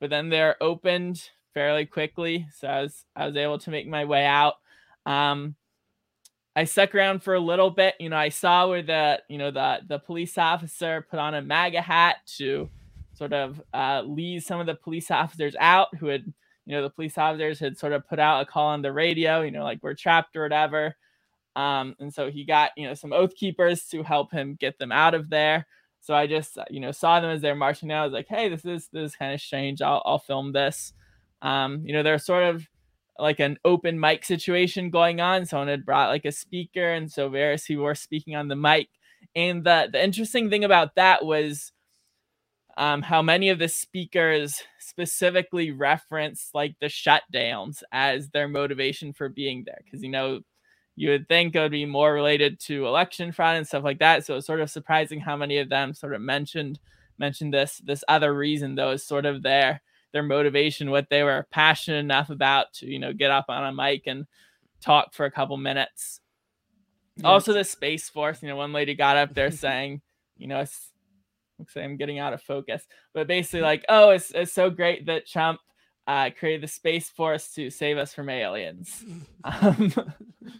[0.00, 1.22] but then they're opened
[1.54, 2.46] fairly quickly.
[2.54, 4.54] So I was I was able to make my way out.
[5.06, 5.56] Um,
[6.56, 7.94] I stuck around for a little bit.
[8.00, 11.42] You know, I saw where the you know the the police officer put on a
[11.42, 12.68] MAGA hat to
[13.12, 16.24] sort of uh, lead some of the police officers out who had
[16.66, 19.42] you know the police officers had sort of put out a call on the radio.
[19.42, 20.96] You know, like we're trapped or whatever.
[21.60, 24.92] Um, and so he got you know some oath keepers to help him get them
[24.92, 25.66] out of there.
[26.00, 28.02] So I just you know saw them as they're marching out.
[28.02, 29.82] I was like, hey, this is this is kind of strange.
[29.82, 30.94] I'll I'll film this.
[31.42, 32.66] Um, you know, they're sort of
[33.18, 35.44] like an open mic situation going on.
[35.44, 38.88] Someone had brought like a speaker, and so various people were speaking on the mic.
[39.36, 41.72] And the the interesting thing about that was
[42.78, 49.28] um, how many of the speakers specifically referenced like the shutdowns as their motivation for
[49.28, 50.40] being there, because you know
[51.00, 54.26] you would think it would be more related to election fraud and stuff like that.
[54.26, 56.78] So it's sort of surprising how many of them sort of mentioned
[57.16, 59.80] mentioned this this other reason though is sort of their
[60.12, 63.72] their motivation, what they were passionate enough about to, you know, get up on a
[63.72, 64.26] mic and
[64.82, 66.20] talk for a couple minutes.
[67.16, 67.24] Yes.
[67.24, 70.02] Also, the Space Force, you know, one lady got up there saying,
[70.36, 70.90] you know, it's,
[71.58, 75.06] looks like I'm getting out of focus, but basically, like, oh, it's, it's so great
[75.06, 75.60] that Trump
[76.06, 79.04] uh, created the Space Force to save us from aliens.
[79.44, 79.92] Um,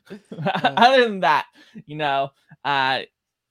[0.76, 1.46] other than that,
[1.86, 2.30] you know,
[2.64, 3.00] uh,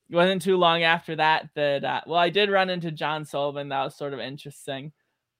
[0.09, 3.69] it wasn't too long after that that, uh, well, I did run into John Sullivan.
[3.69, 4.91] That was sort of interesting.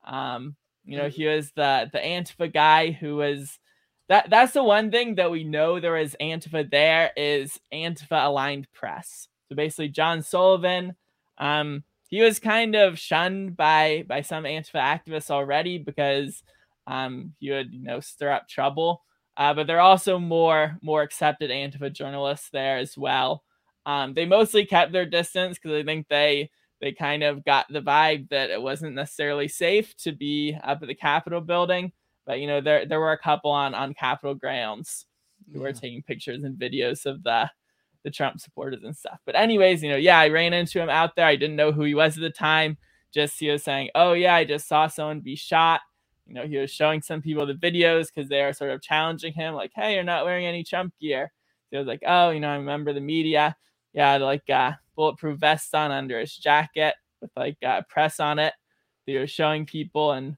[0.06, 3.60] Um, you know, he was the the Antifa guy who was
[4.08, 8.72] that that's the one thing that we know there is Antifa there is Antifa aligned
[8.74, 9.28] press.
[9.48, 10.96] So basically John Sullivan,
[11.38, 16.44] um, he was kind of shunned by by some Antifa activists already because
[16.88, 19.04] um, he would you know stir up trouble.
[19.38, 23.44] Uh, but there are also more more accepted Antifa journalists there as well.
[23.86, 26.50] Um, they mostly kept their distance because I think they
[26.82, 30.88] they kind of got the vibe that it wasn't necessarily safe to be up at
[30.88, 31.92] the Capitol building.
[32.26, 35.06] But you know, there there were a couple on on Capitol grounds
[35.54, 35.64] who yeah.
[35.64, 37.50] were taking pictures and videos of the
[38.04, 39.20] the Trump supporters and stuff.
[39.26, 41.26] But anyways, you know, yeah, I ran into him out there.
[41.26, 42.78] I didn't know who he was at the time.
[43.14, 45.82] Just he was saying, "Oh yeah, I just saw someone be shot."
[46.28, 49.34] You know, he was showing some people the videos because they are sort of challenging
[49.34, 51.32] him, like, "Hey, you're not wearing any Trump gear."
[51.72, 53.56] He was like, "Oh, you know, I remember the media."
[53.94, 58.54] Yeah, like uh, bulletproof vest on under his jacket with like uh, press on it
[59.10, 60.12] he was showing people.
[60.12, 60.38] And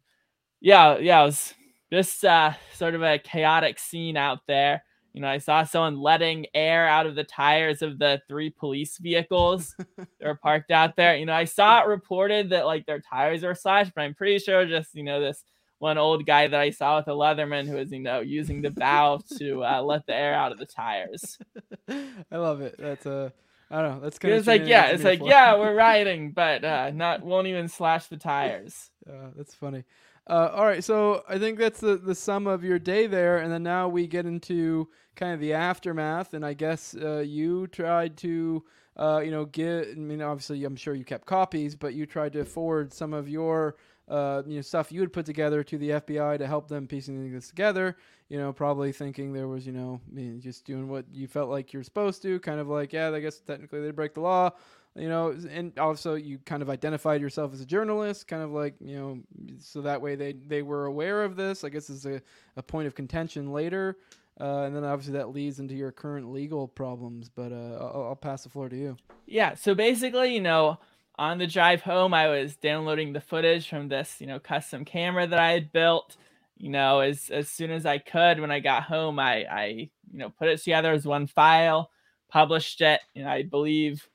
[0.59, 1.53] yeah, yeah, it was
[1.91, 4.84] just uh, sort of a chaotic scene out there.
[5.14, 8.97] You know, I saw someone letting air out of the tires of the three police
[8.97, 11.16] vehicles that were parked out there.
[11.18, 14.39] You know, I saw it reported that like their tires were slashed, but I'm pretty
[14.39, 15.43] sure just, you know, this
[15.80, 18.70] one old guy that I saw with a Leatherman who was, you know, using the
[18.70, 21.38] valve to uh, let the air out of the tires.
[21.89, 22.76] I love it.
[22.78, 23.34] That's a
[23.72, 23.99] I don't know.
[24.01, 24.39] That's kind of.
[24.39, 28.18] It's like yeah, it's like yeah, we're riding, but uh, not won't even slash the
[28.18, 28.91] tires.
[29.09, 29.86] Uh, that's funny.
[30.28, 33.52] Uh, all right, so I think that's the the sum of your day there, and
[33.52, 38.18] then now we get into kind of the aftermath, and I guess uh, you tried
[38.18, 38.64] to.
[38.98, 39.88] Uh, you know, get.
[39.88, 43.30] I mean, obviously, I'm sure you kept copies, but you tried to forward some of
[43.30, 43.78] your
[44.10, 47.32] uh, you know stuff you had put together to the FBI to help them piecing
[47.32, 47.96] this together.
[48.28, 51.50] You know, probably thinking there was you know I mean, just doing what you felt
[51.50, 54.52] like you're supposed to, kind of like yeah, I guess technically they break the law.
[54.96, 58.76] You know, and also you kind of identified yourself as a journalist, kind of like
[58.82, 59.20] you know,
[59.60, 61.64] so that way they they were aware of this.
[61.64, 62.22] I guess is a,
[62.58, 63.98] a point of contention later.
[64.39, 67.30] Uh, and then obviously that leads into your current legal problems.
[67.30, 68.98] But uh, I'll, I'll pass the floor to you.
[69.28, 69.56] Yeah.
[69.56, 70.80] So basically, you know,
[71.18, 75.28] on the drive home, I was downloading the footage from this, you know, custom camera
[75.28, 76.18] that I had built.
[76.58, 79.66] You know, as as soon as I could, when I got home, I I
[80.12, 81.89] you know put it together as one file,
[82.30, 83.02] published it.
[83.16, 84.08] You know, I believe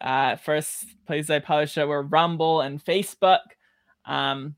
[0.00, 3.40] uh, first places I published were Rumble and Facebook.
[4.04, 4.56] Um,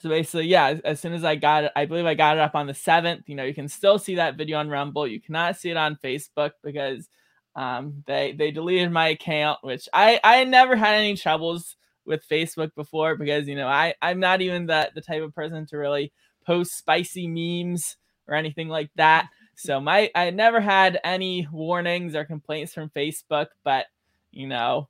[0.00, 2.40] so basically, yeah, as, as, soon as I got it, I believe I got it
[2.40, 3.22] up on the 7th.
[3.26, 5.06] You know, you can still see that video on Rumble.
[5.06, 7.08] You cannot see it on Facebook because
[7.56, 12.72] um, they they deleted my account, which I I never had any troubles with Facebook
[12.76, 16.12] before because you know I I'm not even the the type of person to really
[16.46, 17.96] post spicy memes
[18.28, 19.28] or anything like that.
[19.56, 23.86] So my I never had any warnings or complaints from Facebook, but
[24.30, 24.88] you know,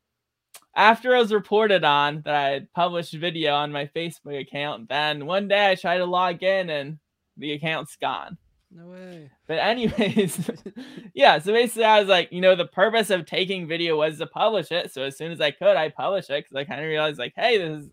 [0.74, 5.26] after I was reported on that I had published video on my Facebook account, then
[5.26, 6.98] one day I tried to log in and
[7.36, 8.38] the account's gone.
[8.70, 9.30] No way.
[9.46, 10.50] But anyways,
[11.14, 11.38] yeah.
[11.38, 14.70] So basically, I was like, you know, the purpose of taking video was to publish
[14.70, 14.92] it.
[14.92, 17.32] So as soon as I could, I published it because I kind of realized, like,
[17.34, 17.90] hey, this is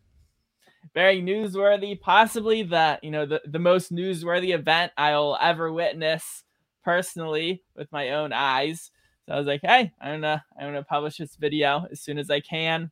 [0.94, 2.00] very newsworthy.
[2.00, 6.44] Possibly the you know the the most newsworthy event I'll ever witness
[6.84, 8.92] personally with my own eyes.
[9.28, 12.30] So I was like, hey, I'm gonna I'm gonna publish this video as soon as
[12.30, 12.92] I can.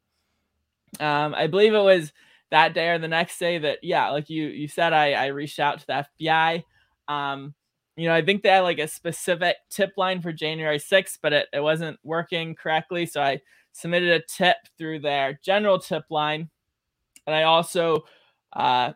[1.00, 2.12] Um, I believe it was
[2.52, 5.60] that day or the next day that yeah, like you you said, I I reached
[5.60, 6.64] out to the FBI.
[7.08, 7.54] Um,
[7.96, 11.34] you know, I think they had like a specific tip line for January 6th, but
[11.34, 13.06] it, it wasn't working correctly.
[13.06, 13.42] So I
[13.74, 16.50] submitted a tip through their general tip line.
[17.28, 18.06] And I also
[18.54, 18.94] uh,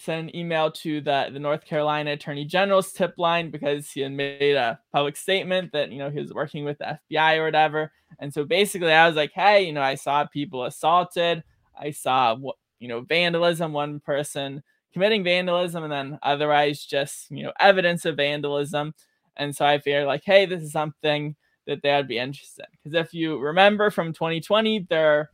[0.00, 4.12] sent an email to the, the North Carolina Attorney General's tip line because he had
[4.12, 7.92] made a public statement that, you know, he was working with the FBI or whatever.
[8.18, 11.42] And so basically I was like, hey, you know, I saw people assaulted.
[11.78, 12.36] I saw,
[12.78, 13.72] you know, vandalism.
[13.72, 18.94] One person committing vandalism and then otherwise just, you know, evidence of vandalism.
[19.36, 21.36] And so I figured like, hey, this is something
[21.66, 22.78] that they would be interested in.
[22.82, 25.30] Because if you remember from 2020, there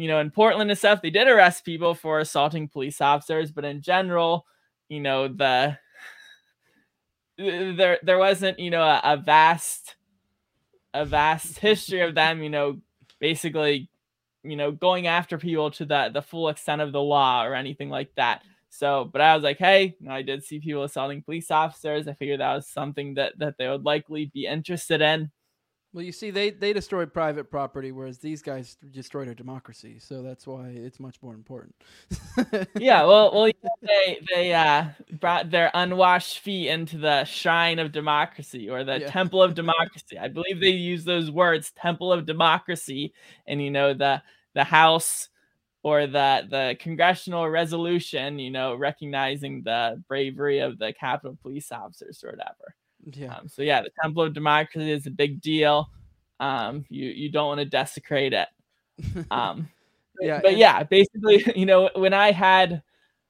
[0.00, 3.64] you know, in Portland and stuff, they did arrest people for assaulting police officers, but
[3.64, 4.46] in general,
[4.88, 5.78] you know, the
[7.38, 9.96] there there wasn't, you know, a, a vast
[10.94, 12.80] a vast history of them, you know,
[13.20, 13.88] basically,
[14.42, 17.90] you know, going after people to the the full extent of the law or anything
[17.90, 18.42] like that.
[18.70, 22.06] So, but I was like, hey, you know, I did see people assaulting police officers.
[22.06, 25.30] I figured that was something that that they would likely be interested in.
[25.92, 29.98] Well, you see, they they destroyed private property, whereas these guys destroyed our democracy.
[29.98, 31.74] So that's why it's much more important.
[32.78, 33.50] yeah, well, well,
[33.82, 34.84] they they uh,
[35.18, 39.10] brought their unwashed feet into the shrine of democracy or the yeah.
[39.10, 40.16] temple of democracy.
[40.16, 43.12] I believe they use those words, temple of democracy,
[43.48, 44.22] and you know the
[44.54, 45.28] the House
[45.82, 52.22] or the the congressional resolution, you know, recognizing the bravery of the Capitol police officers
[52.22, 52.76] or whatever.
[53.04, 53.36] Yeah.
[53.36, 55.90] Um, so yeah, the Temple of Democracy is a big deal.
[56.38, 58.48] Um, you you don't want to desecrate it.
[59.30, 59.68] Um,
[60.20, 62.82] yeah, but yeah, basically, you know, when I had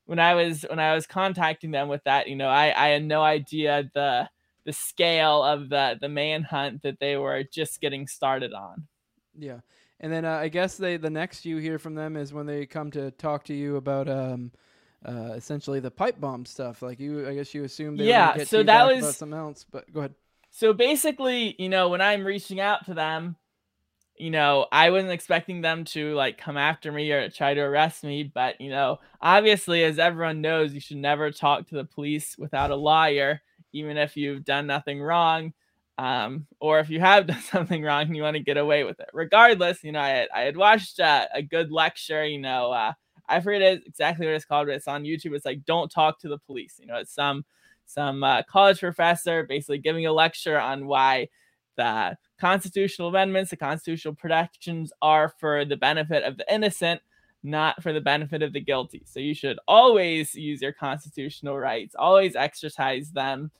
[0.06, 3.04] when I was when I was contacting them with that, you know, I I had
[3.04, 4.28] no idea the
[4.64, 8.86] the scale of the the manhunt that they were just getting started on.
[9.38, 9.60] Yeah.
[10.00, 12.66] And then uh, I guess they the next you hear from them is when they
[12.66, 14.50] come to talk to you about um
[15.04, 16.82] uh, essentially the pipe bomb stuff.
[16.82, 18.36] Like you, I guess you assumed they yeah.
[18.36, 19.64] Were so that was something else.
[19.70, 20.14] But go ahead.
[20.50, 23.36] So basically, you know, when I'm reaching out to them,
[24.16, 28.04] you know, I wasn't expecting them to like come after me or try to arrest
[28.04, 28.24] me.
[28.24, 32.70] But you know, obviously, as everyone knows, you should never talk to the police without
[32.70, 33.40] a lawyer,
[33.72, 35.52] even if you've done nothing wrong.
[35.96, 39.00] Um, or if you have done something wrong and you want to get away with
[39.00, 39.08] it.
[39.12, 42.92] Regardless, you know, I had, I had watched uh, a good lecture, you know, uh,
[43.30, 45.34] I forget exactly what it's called, but it's on YouTube.
[45.34, 47.44] It's like "Don't talk to the police." You know, it's some
[47.86, 51.28] some uh, college professor basically giving a lecture on why
[51.76, 57.00] the constitutional amendments, the constitutional protections are for the benefit of the innocent,
[57.42, 59.02] not for the benefit of the guilty.
[59.06, 63.50] So you should always use your constitutional rights, always exercise them,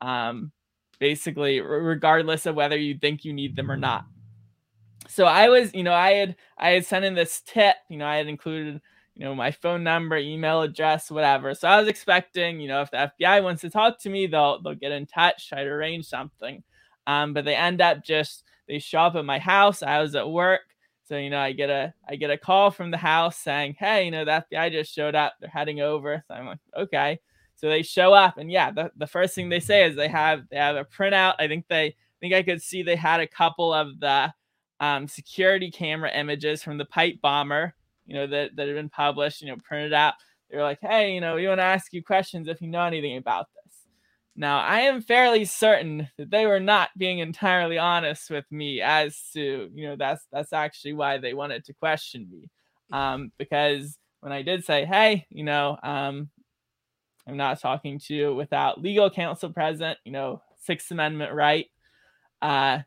[0.00, 0.52] um,
[0.98, 4.04] basically, regardless of whether you think you need them or not.
[5.08, 8.06] So I was, you know, I had I had sent in this tip, you know,
[8.06, 8.80] I had included
[9.16, 11.54] you know, my phone number, email address, whatever.
[11.54, 14.60] So I was expecting, you know, if the FBI wants to talk to me, they'll
[14.60, 16.62] they'll get in touch, try to arrange something.
[17.06, 19.82] Um, but they end up just they show up at my house.
[19.82, 20.62] I was at work.
[21.04, 24.06] So, you know, I get a I get a call from the house saying, Hey,
[24.06, 25.34] you know, the FBI just showed up.
[25.38, 26.24] They're heading over.
[26.26, 27.20] So I'm like, okay.
[27.56, 30.48] So they show up and yeah, the, the first thing they say is they have
[30.50, 31.34] they have a printout.
[31.38, 34.32] I think they I think I could see they had a couple of the
[34.80, 37.74] um, security camera images from the pipe bomber
[38.06, 40.14] you know, that, that had been published, you know, printed out.
[40.50, 42.84] They were like, hey, you know, we want to ask you questions if you know
[42.84, 43.74] anything about this.
[44.36, 49.16] Now, I am fairly certain that they were not being entirely honest with me as
[49.32, 52.50] to, you know, that's that's actually why they wanted to question me.
[52.92, 56.30] Um, because when I did say, hey, you know, um,
[57.28, 61.66] I'm not talking to you without legal counsel present, you know, Sixth Amendment right.
[62.42, 62.80] Uh,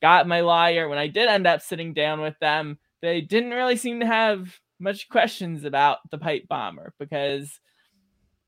[0.00, 0.88] got my lawyer.
[0.88, 4.58] When I did end up sitting down with them, they didn't really seem to have
[4.80, 7.60] much questions about the pipe bomber because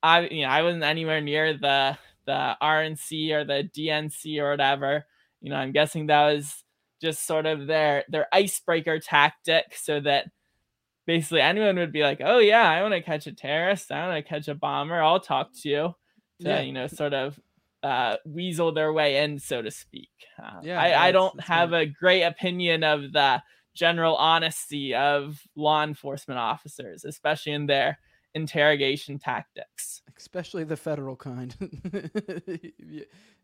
[0.03, 5.07] I, you know, I wasn't anywhere near the the RNC or the DNC or whatever.
[5.41, 6.65] You know, I'm guessing that was
[7.01, 10.27] just sort of their their icebreaker tactic so that
[11.07, 13.91] basically anyone would be like, "Oh yeah, I want to catch a terrorist.
[13.91, 15.03] I want to catch a bomber.
[15.03, 15.95] I'll talk to you."
[16.43, 16.61] To, yeah.
[16.61, 17.39] you know, sort of
[17.83, 20.09] uh, weasel their way in, so to speak.
[20.43, 23.43] Uh, yeah, I, I don't have a great opinion of the
[23.75, 27.99] general honesty of law enforcement officers, especially in their
[28.35, 31.57] interrogation tactics especially the federal kind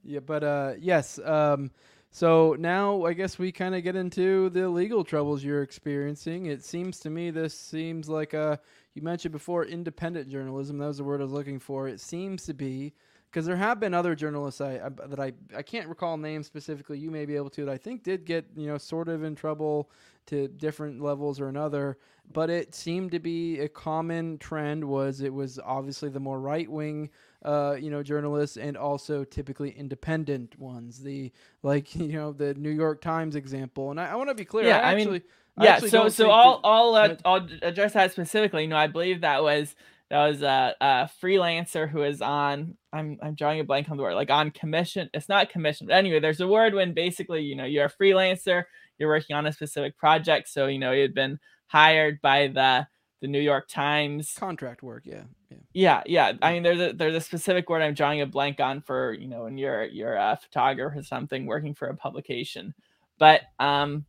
[0.05, 1.71] yeah, but uh yes um
[2.11, 6.65] so now i guess we kind of get into the legal troubles you're experiencing it
[6.65, 8.61] seems to me this seems like a
[8.95, 12.45] you mentioned before independent journalism that was the word i was looking for it seems
[12.45, 12.93] to be
[13.31, 16.99] because there have been other journalists I, I, that I I can't recall names specifically.
[16.99, 17.67] You may be able to.
[17.67, 19.91] That I think did get you know sort of in trouble
[20.27, 21.99] to different levels or another.
[22.33, 24.85] But it seemed to be a common trend.
[24.85, 27.11] Was it was obviously the more right wing,
[27.45, 31.01] uh, you know, journalists and also typically independent ones.
[31.03, 33.91] The like you know the New York Times example.
[33.91, 34.67] And I, I want to be clear.
[34.67, 35.23] Yeah, I, actually, I mean,
[35.61, 35.79] yeah.
[35.79, 38.63] So so I'll I'll uh, I'll address that specifically.
[38.63, 39.75] You know, I believe that was
[40.11, 44.03] that was a, a freelancer who is on I'm I'm drawing a blank on the
[44.03, 45.11] word like on commission.
[45.13, 48.65] It's not commission, but anyway, there's a word when basically you know you're a freelancer,
[48.99, 50.49] you're working on a specific project.
[50.49, 52.87] So you know you had been hired by the
[53.21, 55.05] the New York Times contract work.
[55.07, 56.33] Yeah, yeah, yeah, yeah.
[56.43, 59.29] I mean, there's a there's a specific word I'm drawing a blank on for you
[59.29, 62.75] know when you're you're a photographer or something working for a publication,
[63.19, 64.05] but um,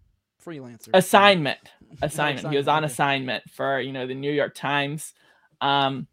[0.46, 1.60] freelancer assignment
[2.02, 2.50] assignment.
[2.50, 5.14] He was on assignment for you know the New York Times
[5.62, 6.08] um,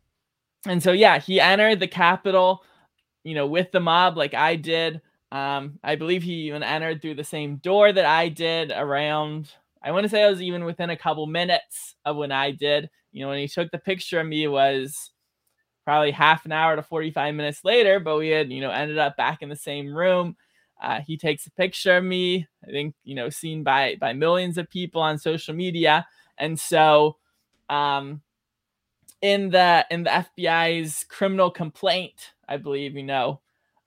[0.66, 2.62] and so yeah, he entered the Capitol,
[3.22, 5.00] you know, with the mob like I did.
[5.34, 9.50] Um, I believe he even entered through the same door that I did around.
[9.82, 12.88] I want to say I was even within a couple minutes of when I did.
[13.10, 15.10] You know, when he took the picture of me was
[15.84, 19.16] probably half an hour to 45 minutes later, but we had, you know, ended up
[19.16, 20.36] back in the same room.
[20.80, 24.56] Uh, he takes a picture of me, I think, you know, seen by by millions
[24.56, 26.06] of people on social media.
[26.38, 27.16] And so
[27.68, 28.22] um,
[29.20, 33.40] in the in the FBI's criminal complaint, I believe, you know,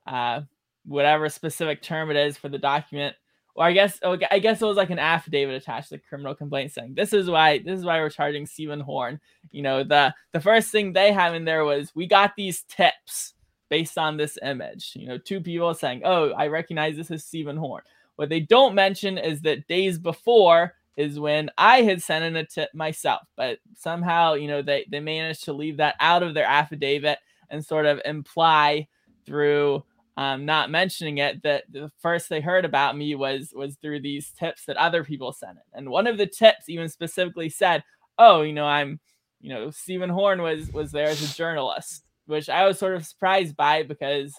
[0.06, 0.42] uh,
[0.88, 3.14] whatever specific term it is for the document,
[3.54, 6.34] or I guess oh, I guess it was like an affidavit attached to the criminal
[6.34, 9.20] complaint saying this is why this is why we're charging Stephen Horn.
[9.50, 13.34] You know, the the first thing they have in there was we got these tips
[13.68, 14.92] based on this image.
[14.94, 17.82] You know, two people saying, "Oh, I recognize this as Stephen Horn."
[18.16, 22.44] What they don't mention is that days before is when I had sent in a
[22.44, 26.44] tip myself, but somehow, you know, they, they managed to leave that out of their
[26.44, 27.18] affidavit
[27.50, 28.88] and sort of imply
[29.24, 29.84] through
[30.18, 34.32] um, not mentioning it that the first they heard about me was was through these
[34.32, 35.78] tips that other people sent in.
[35.78, 37.84] And one of the tips even specifically said,
[38.18, 38.98] "Oh, you know, I'm,
[39.40, 43.06] you know, Stephen Horn was was there as a journalist," which I was sort of
[43.06, 44.34] surprised by because,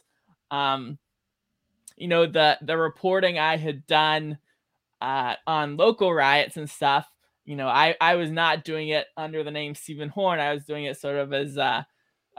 [0.52, 1.00] um,
[1.96, 4.38] you know, the the reporting I had done
[5.02, 7.10] uh, on local riots and stuff,
[7.46, 10.40] you know, I, I was not doing it under the name Stephen Horn.
[10.40, 11.84] I was doing it sort of as uh,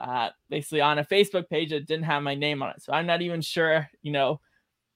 [0.00, 2.82] uh, basically on a Facebook page that didn't have my name on it.
[2.82, 4.40] So I'm not even sure, you know,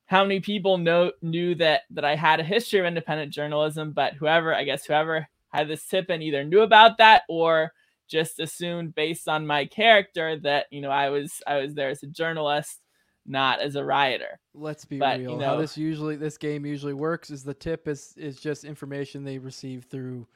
[0.07, 3.92] how many people know knew that that I had a history of independent journalism.
[3.92, 7.72] But whoever, I guess, whoever had this tip and either knew about that or
[8.09, 12.02] just assumed based on my character that you know I was I was there as
[12.02, 12.80] a journalist
[13.26, 14.38] not as a rioter.
[14.55, 15.32] Let's be but, real.
[15.32, 18.64] You know, How this usually this game usually works is the tip is is just
[18.64, 20.26] information they receive through.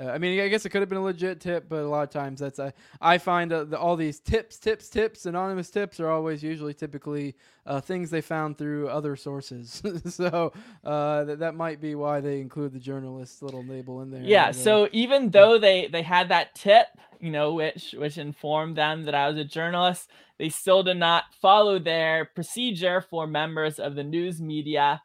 [0.00, 2.02] Uh, I mean, I guess it could have been a legit tip, but a lot
[2.02, 6.00] of times that's I I find uh, the, all these tips, tips, tips, anonymous tips
[6.00, 7.36] are always usually typically
[7.66, 9.82] uh, things they found through other sources.
[10.06, 14.22] so uh, that that might be why they include the journalist little label in there.
[14.22, 14.52] Yeah.
[14.52, 16.86] So even though they they had that tip,
[17.20, 21.24] you know, which which informed them that I was a journalist, they still did not
[21.42, 25.02] follow their procedure for members of the news media.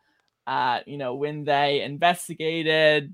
[0.48, 3.14] Uh, you know, when they investigated,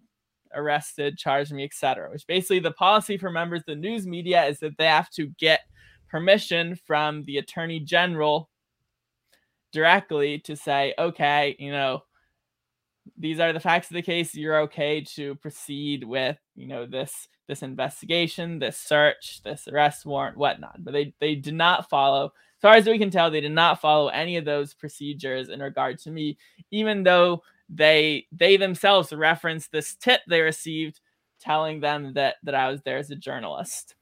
[0.55, 2.09] arrested, charged me, etc.
[2.11, 5.27] Which basically the policy for members of the news media is that they have to
[5.39, 5.61] get
[6.09, 8.49] permission from the attorney general
[9.71, 12.03] directly to say, okay, you know,
[13.17, 14.35] these are the facts of the case.
[14.35, 20.37] You're okay to proceed with, you know, this this investigation, this search, this arrest warrant,
[20.37, 20.83] whatnot.
[20.83, 22.31] But they they did not follow
[22.63, 25.59] as far as we can tell, they did not follow any of those procedures in
[25.59, 26.37] regard to me,
[26.71, 27.43] even though
[27.75, 30.99] they they themselves referenced this tip they received
[31.39, 33.95] telling them that that I was there as a journalist.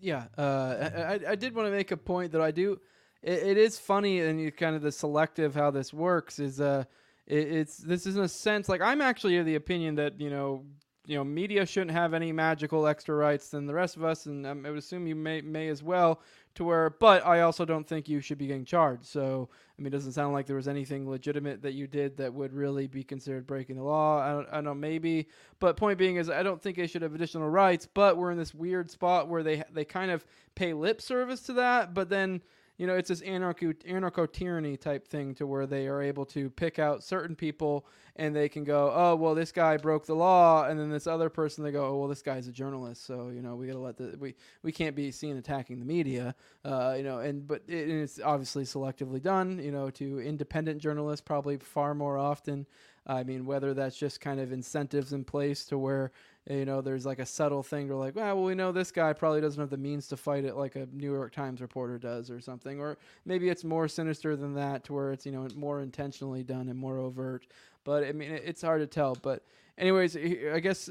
[0.00, 0.90] Yeah, uh,
[1.26, 2.78] I, I did want to make a point that I do.
[3.22, 6.84] it, it is funny and you kind of the selective how this works is uh,
[7.26, 10.30] it, it's this is in a sense like I'm actually of the opinion that you
[10.30, 10.64] know
[11.06, 14.46] you know media shouldn't have any magical extra rights than the rest of us, and
[14.46, 16.20] um, I would assume you may may as well.
[16.56, 19.04] To where, but I also don't think you should be getting charged.
[19.04, 22.32] So I mean, it doesn't sound like there was anything legitimate that you did that
[22.32, 24.20] would really be considered breaking the law.
[24.20, 25.28] I don't, I don't know, maybe.
[25.60, 27.86] But point being is, I don't think they should have additional rights.
[27.92, 31.52] But we're in this weird spot where they they kind of pay lip service to
[31.54, 32.40] that, but then
[32.78, 36.50] you know, it's this anarcho anarcho tyranny type thing to where they are able to
[36.50, 40.66] pick out certain people and they can go, oh well, this guy broke the law,
[40.66, 43.42] and then this other person they go, oh well, this guy's a journalist, so you
[43.42, 47.02] know we gotta let the we we can't be seen attacking the media, uh, you
[47.02, 51.58] know, and but it, and it's obviously selectively done, you know, to independent journalists probably
[51.58, 52.66] far more often.
[53.06, 56.12] I mean, whether that's just kind of incentives in place to where
[56.48, 59.12] you know there's like a subtle thing to like well, well we know this guy
[59.12, 62.30] probably doesn't have the means to fight it like a new york times reporter does
[62.30, 65.80] or something or maybe it's more sinister than that to where it's you know more
[65.80, 67.46] intentionally done and more overt.
[67.84, 69.16] But i mean it's hard to tell.
[69.20, 69.42] But
[69.78, 70.90] anyways i guess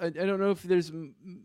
[0.00, 0.90] I, I don't know if there's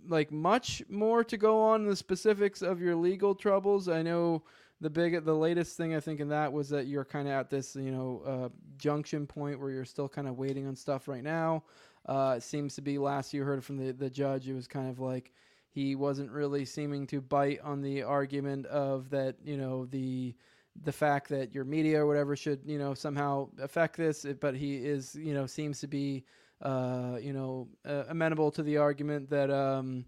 [0.08, 3.88] like much more to go on in the specifics of your legal troubles.
[3.88, 4.44] I know
[4.82, 7.50] the big the latest thing i think in that was that you're kind of at
[7.50, 11.24] this you know uh, junction point where you're still kind of waiting on stuff right
[11.24, 11.64] now
[12.06, 14.90] uh, it seems to be last you heard from the, the judge, it was kind
[14.90, 15.32] of like
[15.70, 20.36] he wasn't really seeming to bite on the argument of that, you know, the
[20.84, 24.78] the fact that your media or whatever should, you know, somehow affect this, but he
[24.78, 26.24] is, you know, seems to be,
[26.62, 30.06] uh, you know, uh, amenable to the argument that um,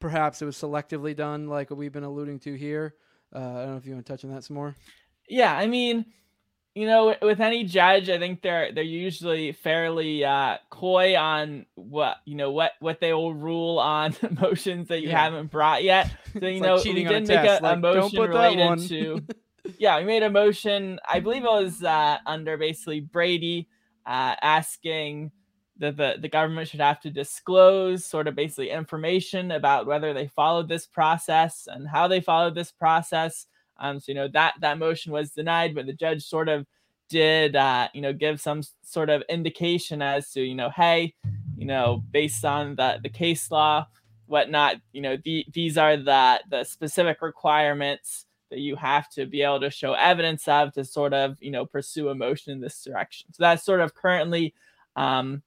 [0.00, 2.94] perhaps it was selectively done, like we've been alluding to here.
[3.34, 4.74] Uh, I don't know if you want to touch on that some more.
[5.28, 6.06] Yeah, I mean,
[6.74, 12.16] you know, with any judge, I think they're they're usually fairly uh, coy on what
[12.24, 15.22] you know what what they will rule on motions that you yeah.
[15.22, 16.10] haven't brought yet.
[16.40, 19.22] So you know, like we did make a, like, a motion related to.
[19.78, 20.98] yeah, we made a motion.
[21.06, 23.68] I believe it was uh, under basically Brady
[24.06, 25.30] uh, asking
[25.82, 30.28] that the the government should have to disclose sort of basically information about whether they
[30.28, 33.46] followed this process and how they followed this process.
[33.78, 36.66] Um, so you know that that motion was denied, but the judge sort of
[37.08, 41.14] did uh, you know give some sort of indication as to you know hey
[41.56, 43.86] you know based on the the case law
[44.26, 49.42] whatnot you know the, these are the the specific requirements that you have to be
[49.42, 52.84] able to show evidence of to sort of you know pursue a motion in this
[52.84, 53.32] direction.
[53.32, 54.54] So that's sort of currently
[54.94, 55.42] um,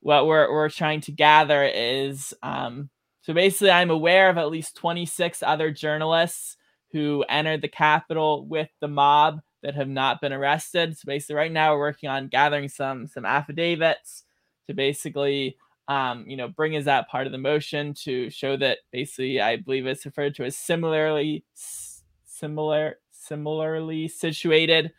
[0.00, 2.90] what we're, we're trying to gather is um,
[3.22, 6.56] so basically i'm aware of at least 26 other journalists
[6.92, 10.96] who entered the Capitol with the mob that have not been arrested.
[10.96, 14.24] So basically, right now we're working on gathering some some affidavits
[14.68, 15.56] to basically,
[15.88, 19.56] um, you know, bring as that part of the motion to show that basically, I
[19.56, 21.44] believe it's referred to as similarly
[22.24, 24.92] similar similarly situated,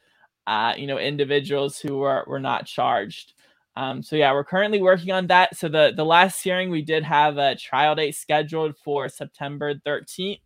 [0.48, 3.34] uh, you know, individuals who were were not charged.
[3.76, 5.56] Um, so yeah, we're currently working on that.
[5.56, 10.42] So the the last hearing we did have a trial date scheduled for September 13th.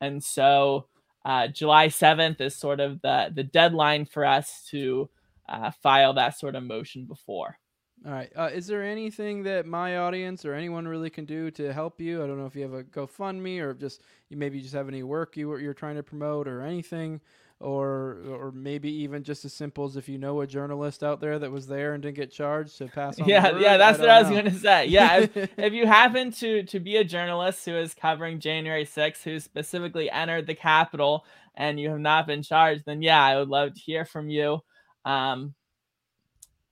[0.00, 0.86] And so
[1.24, 5.08] uh, July 7th is sort of the, the deadline for us to
[5.48, 7.58] uh, file that sort of motion before.
[8.04, 8.32] All right.
[8.34, 12.22] Uh, is there anything that my audience or anyone really can do to help you?
[12.22, 15.04] I don't know if you have a GoFundMe or just you maybe just have any
[15.04, 17.20] work you you're trying to promote or anything
[17.62, 21.38] or or maybe even just as simple as if you know a journalist out there
[21.38, 23.28] that was there and didn't get charged to pass on.
[23.28, 24.86] Yeah, yeah, that's I what I was gonna say.
[24.86, 29.22] Yeah, if, if, you happen to to be a journalist who is covering January 6th,
[29.22, 33.48] who specifically entered the Capitol, and you have not been charged, then yeah, I would
[33.48, 34.58] love to hear from you.
[35.04, 35.54] Um,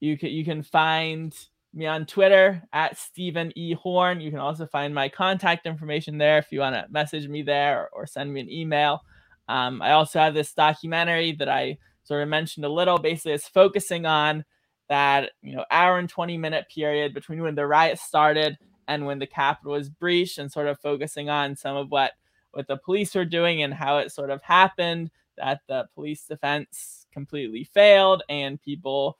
[0.00, 1.34] you can you can find
[1.72, 3.74] me on Twitter at Stephen E.
[3.74, 4.20] Horn.
[4.20, 7.82] You can also find my contact information there if you want to message me there
[7.82, 9.02] or, or send me an email.
[9.50, 12.98] Um, I also have this documentary that I sort of mentioned a little.
[12.98, 14.44] Basically, it's focusing on
[14.88, 18.56] that you know hour and 20 minute period between when the riot started
[18.88, 22.12] and when the Capitol was breached, and sort of focusing on some of what
[22.52, 27.06] what the police were doing and how it sort of happened that the police defense
[27.12, 29.18] completely failed and people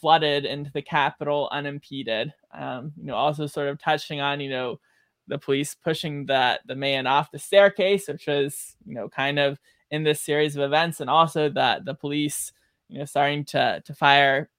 [0.00, 2.32] flooded into the Capitol unimpeded.
[2.52, 4.78] Um, you know, also sort of touching on you know
[5.28, 9.58] the police pushing that the man off the staircase, which was you know kind of
[9.90, 12.52] in this series of events, and also that the police
[12.88, 14.50] you know starting to to fire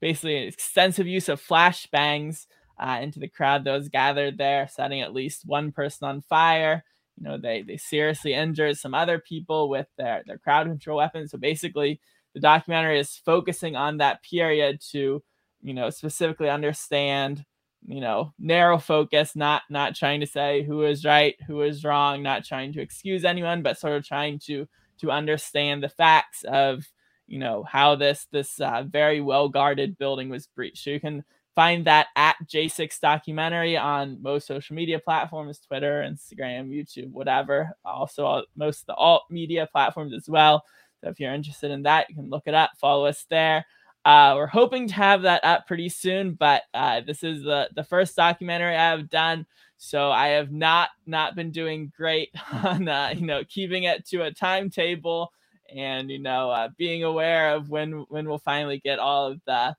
[0.00, 2.46] basically an extensive use of flashbangs
[2.78, 6.84] uh, into the crowd that was gathered there, setting at least one person on fire.
[7.16, 11.30] you know they they seriously injured some other people with their their crowd control weapons.
[11.30, 12.00] So basically,
[12.34, 15.22] the documentary is focusing on that period to
[15.62, 17.44] you know specifically understand
[17.86, 22.22] you know narrow focus not not trying to say who is right who is wrong
[22.22, 24.66] not trying to excuse anyone but sort of trying to
[24.98, 26.84] to understand the facts of
[27.26, 30.84] you know how this this uh, very well guarded building was breached.
[30.84, 36.68] So you can find that at j6 documentary on most social media platforms twitter instagram
[36.68, 40.62] youtube whatever also all, most of the alt media platforms as well.
[41.02, 43.64] So if you're interested in that you can look it up follow us there
[44.06, 47.82] uh, we're hoping to have that up pretty soon, but uh, this is the the
[47.82, 49.46] first documentary I have done,
[49.78, 54.22] so I have not not been doing great on uh, you know keeping it to
[54.22, 55.32] a timetable
[55.74, 59.76] and you know uh, being aware of when when we'll finally get all of the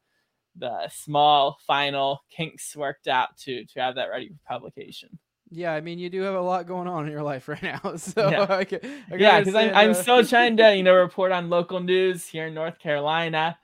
[0.57, 5.17] the small final kinks worked out to to have that ready for publication.
[5.49, 7.79] Yeah, I mean, you do have a lot going on in your life right now,
[7.95, 8.45] so Yeah.
[8.49, 8.79] I can,
[9.09, 12.27] I yeah, because I'm I'm uh, still trying to you know report on local news
[12.27, 13.57] here in North Carolina,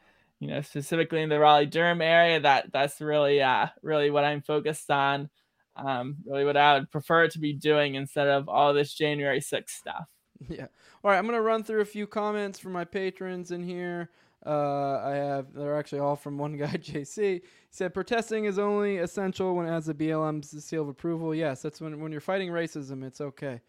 [0.43, 2.39] you know specifically in the Raleigh Durham area.
[2.41, 5.29] That that's really uh really what I'm focused on.
[5.77, 9.69] Um, really what I would prefer to be doing instead of all this January 6th
[9.69, 10.05] stuff.
[10.49, 10.67] Yeah.
[11.03, 14.09] All right, I'm gonna run through a few comments from my patrons in here.
[14.45, 17.15] Uh, I have they're actually all from one guy, JC.
[17.35, 17.41] He
[17.71, 21.33] said protesting is only essential when it has the BLM's seal of approval.
[21.33, 23.61] Yes, that's when when you're fighting racism, it's okay.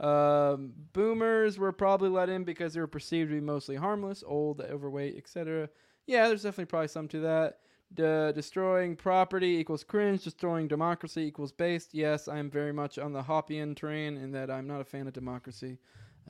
[0.00, 4.62] Um, boomers were probably let in because they were perceived to be mostly harmless, old,
[4.62, 5.68] overweight, etc.
[6.06, 7.58] Yeah, there's definitely probably some to that.
[7.94, 10.24] De- destroying property equals cringe.
[10.24, 11.94] Destroying democracy equals based.
[11.94, 15.06] Yes, I am very much on the Hoppian train in that I'm not a fan
[15.06, 15.78] of democracy.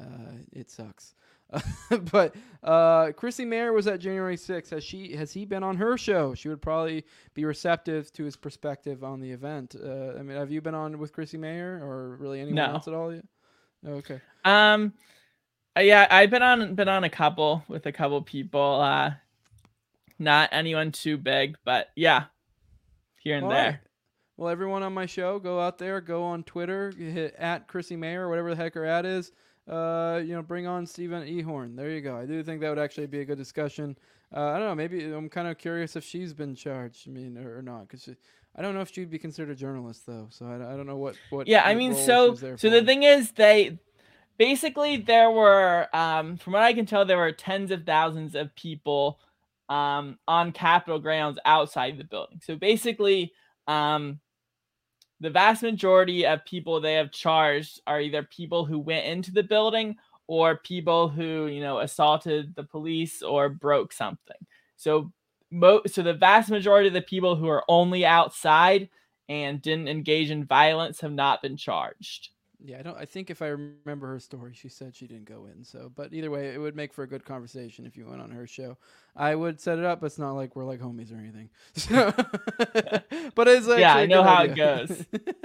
[0.01, 1.15] Uh, it sucks.
[2.11, 4.71] but uh, Chrissie Mayr was at January 6th.
[4.71, 6.35] Has she has he been on her show?
[6.35, 7.05] She would probably
[7.35, 9.77] be receptive to his perspective on the event.
[9.79, 12.73] Uh, I mean, have you been on with Chrissie Mayr or really anyone No.
[12.73, 13.25] else at all yet?
[13.87, 14.21] Okay.
[14.47, 14.95] Um,
[15.77, 18.81] uh, yeah, I've been on been on a couple with a couple people.
[18.81, 19.13] Uh,
[20.23, 22.25] not anyone too big, but yeah,
[23.23, 23.65] here and All there.
[23.65, 23.79] right.
[24.37, 28.23] Well, everyone on my show, go out there, go on Twitter, hit at Chrissie Mayr
[28.23, 29.31] or whatever the heck her ad is.
[29.69, 31.77] Uh, you know, bring on Stephen Ehorn.
[31.77, 32.17] There you go.
[32.17, 33.97] I do think that would actually be a good discussion.
[34.35, 34.75] Uh, I don't know.
[34.75, 37.07] Maybe I'm kind of curious if she's been charged.
[37.07, 38.09] I mean, or, or not, because
[38.57, 40.27] I don't know if she'd be considered a journalist though.
[40.31, 41.47] So I, I don't know what what.
[41.47, 43.79] yeah i mean so so the thing is they
[44.39, 48.55] basically there were um from what i can tell there were tens of thousands of
[48.55, 49.21] people
[49.73, 53.33] um on capitol grounds outside the building so basically
[53.69, 54.21] um
[55.21, 59.43] the vast majority of people they have charged are either people who went into the
[59.43, 59.97] building
[60.27, 64.37] or people who you know assaulted the police or broke something
[64.77, 65.11] so
[65.51, 68.91] mo- so the vast majority of the people who are only outside
[69.29, 72.31] and didn't engage in violence have not been charged.
[72.65, 72.97] Yeah, I don't.
[72.97, 75.65] I think if I remember her story, she said she didn't go in.
[75.65, 78.31] So, but either way, it would make for a good conversation if you went on
[78.31, 78.79] her show.
[79.17, 80.01] I would set it up.
[80.01, 81.51] But it's not like we're like homies or anything.
[81.75, 82.13] So,
[83.35, 85.05] but it's like Yeah, I know how it goes.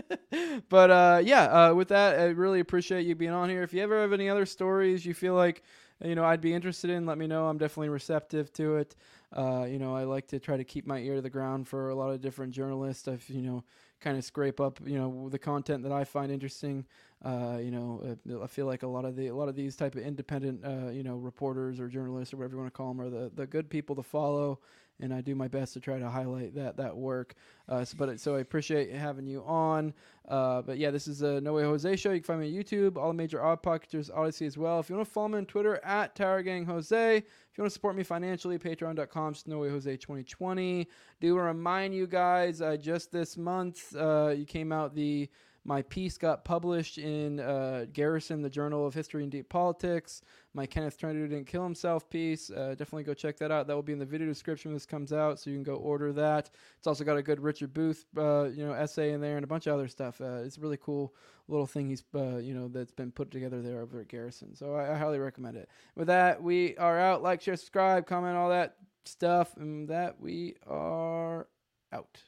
[0.69, 3.63] but uh, yeah, uh, with that, I really appreciate you being on here.
[3.63, 5.63] If you ever have any other stories you feel like
[6.03, 7.47] you know I'd be interested in, let me know.
[7.47, 8.95] I'm definitely receptive to it.
[9.35, 11.89] Uh, you know, I like to try to keep my ear to the ground for
[11.89, 13.07] a lot of different journalists.
[13.07, 13.63] I've you know
[13.99, 16.85] kind of scrape up you know the content that I find interesting.
[17.25, 19.75] Uh, you know, uh, I feel like a lot of the a lot of these
[19.75, 22.93] type of independent uh, you know reporters or journalists or whatever you want to call
[22.93, 24.59] them are the the good people to follow.
[24.99, 27.35] And I do my best to try to highlight that that work.
[27.69, 29.93] Uh, so, but so I appreciate having you on.
[30.27, 32.11] Uh, but yeah, this is a No Way Jose show.
[32.11, 34.79] You can find me on YouTube, all the major odd pocketers, Odysee as well.
[34.79, 37.17] If you want to follow me on Twitter at Tower Gang Jose.
[37.17, 40.87] If you want to support me financially, patreon.com No Way Jose 2020.
[41.21, 45.29] Do remind you guys, uh, just this month, uh, you came out the
[45.67, 50.21] my piece got published in uh, Garrison, the Journal of History and Deep Politics.
[50.53, 52.49] My Kenneth Trentadue didn't kill himself piece.
[52.49, 53.67] Uh, definitely go check that out.
[53.67, 55.75] That will be in the video description when this comes out, so you can go
[55.75, 56.49] order that.
[56.77, 59.47] It's also got a good Richard Booth, uh, you know, essay in there and a
[59.47, 60.21] bunch of other stuff.
[60.21, 61.13] Uh, it's a really cool
[61.49, 64.55] little thing he's, uh, you know, that's been put together there over at Garrison.
[64.55, 65.69] So I, I highly recommend it.
[65.95, 67.21] With that, we are out.
[67.21, 71.47] Like, share, subscribe, comment, all that stuff, and that we are
[71.91, 72.19] out.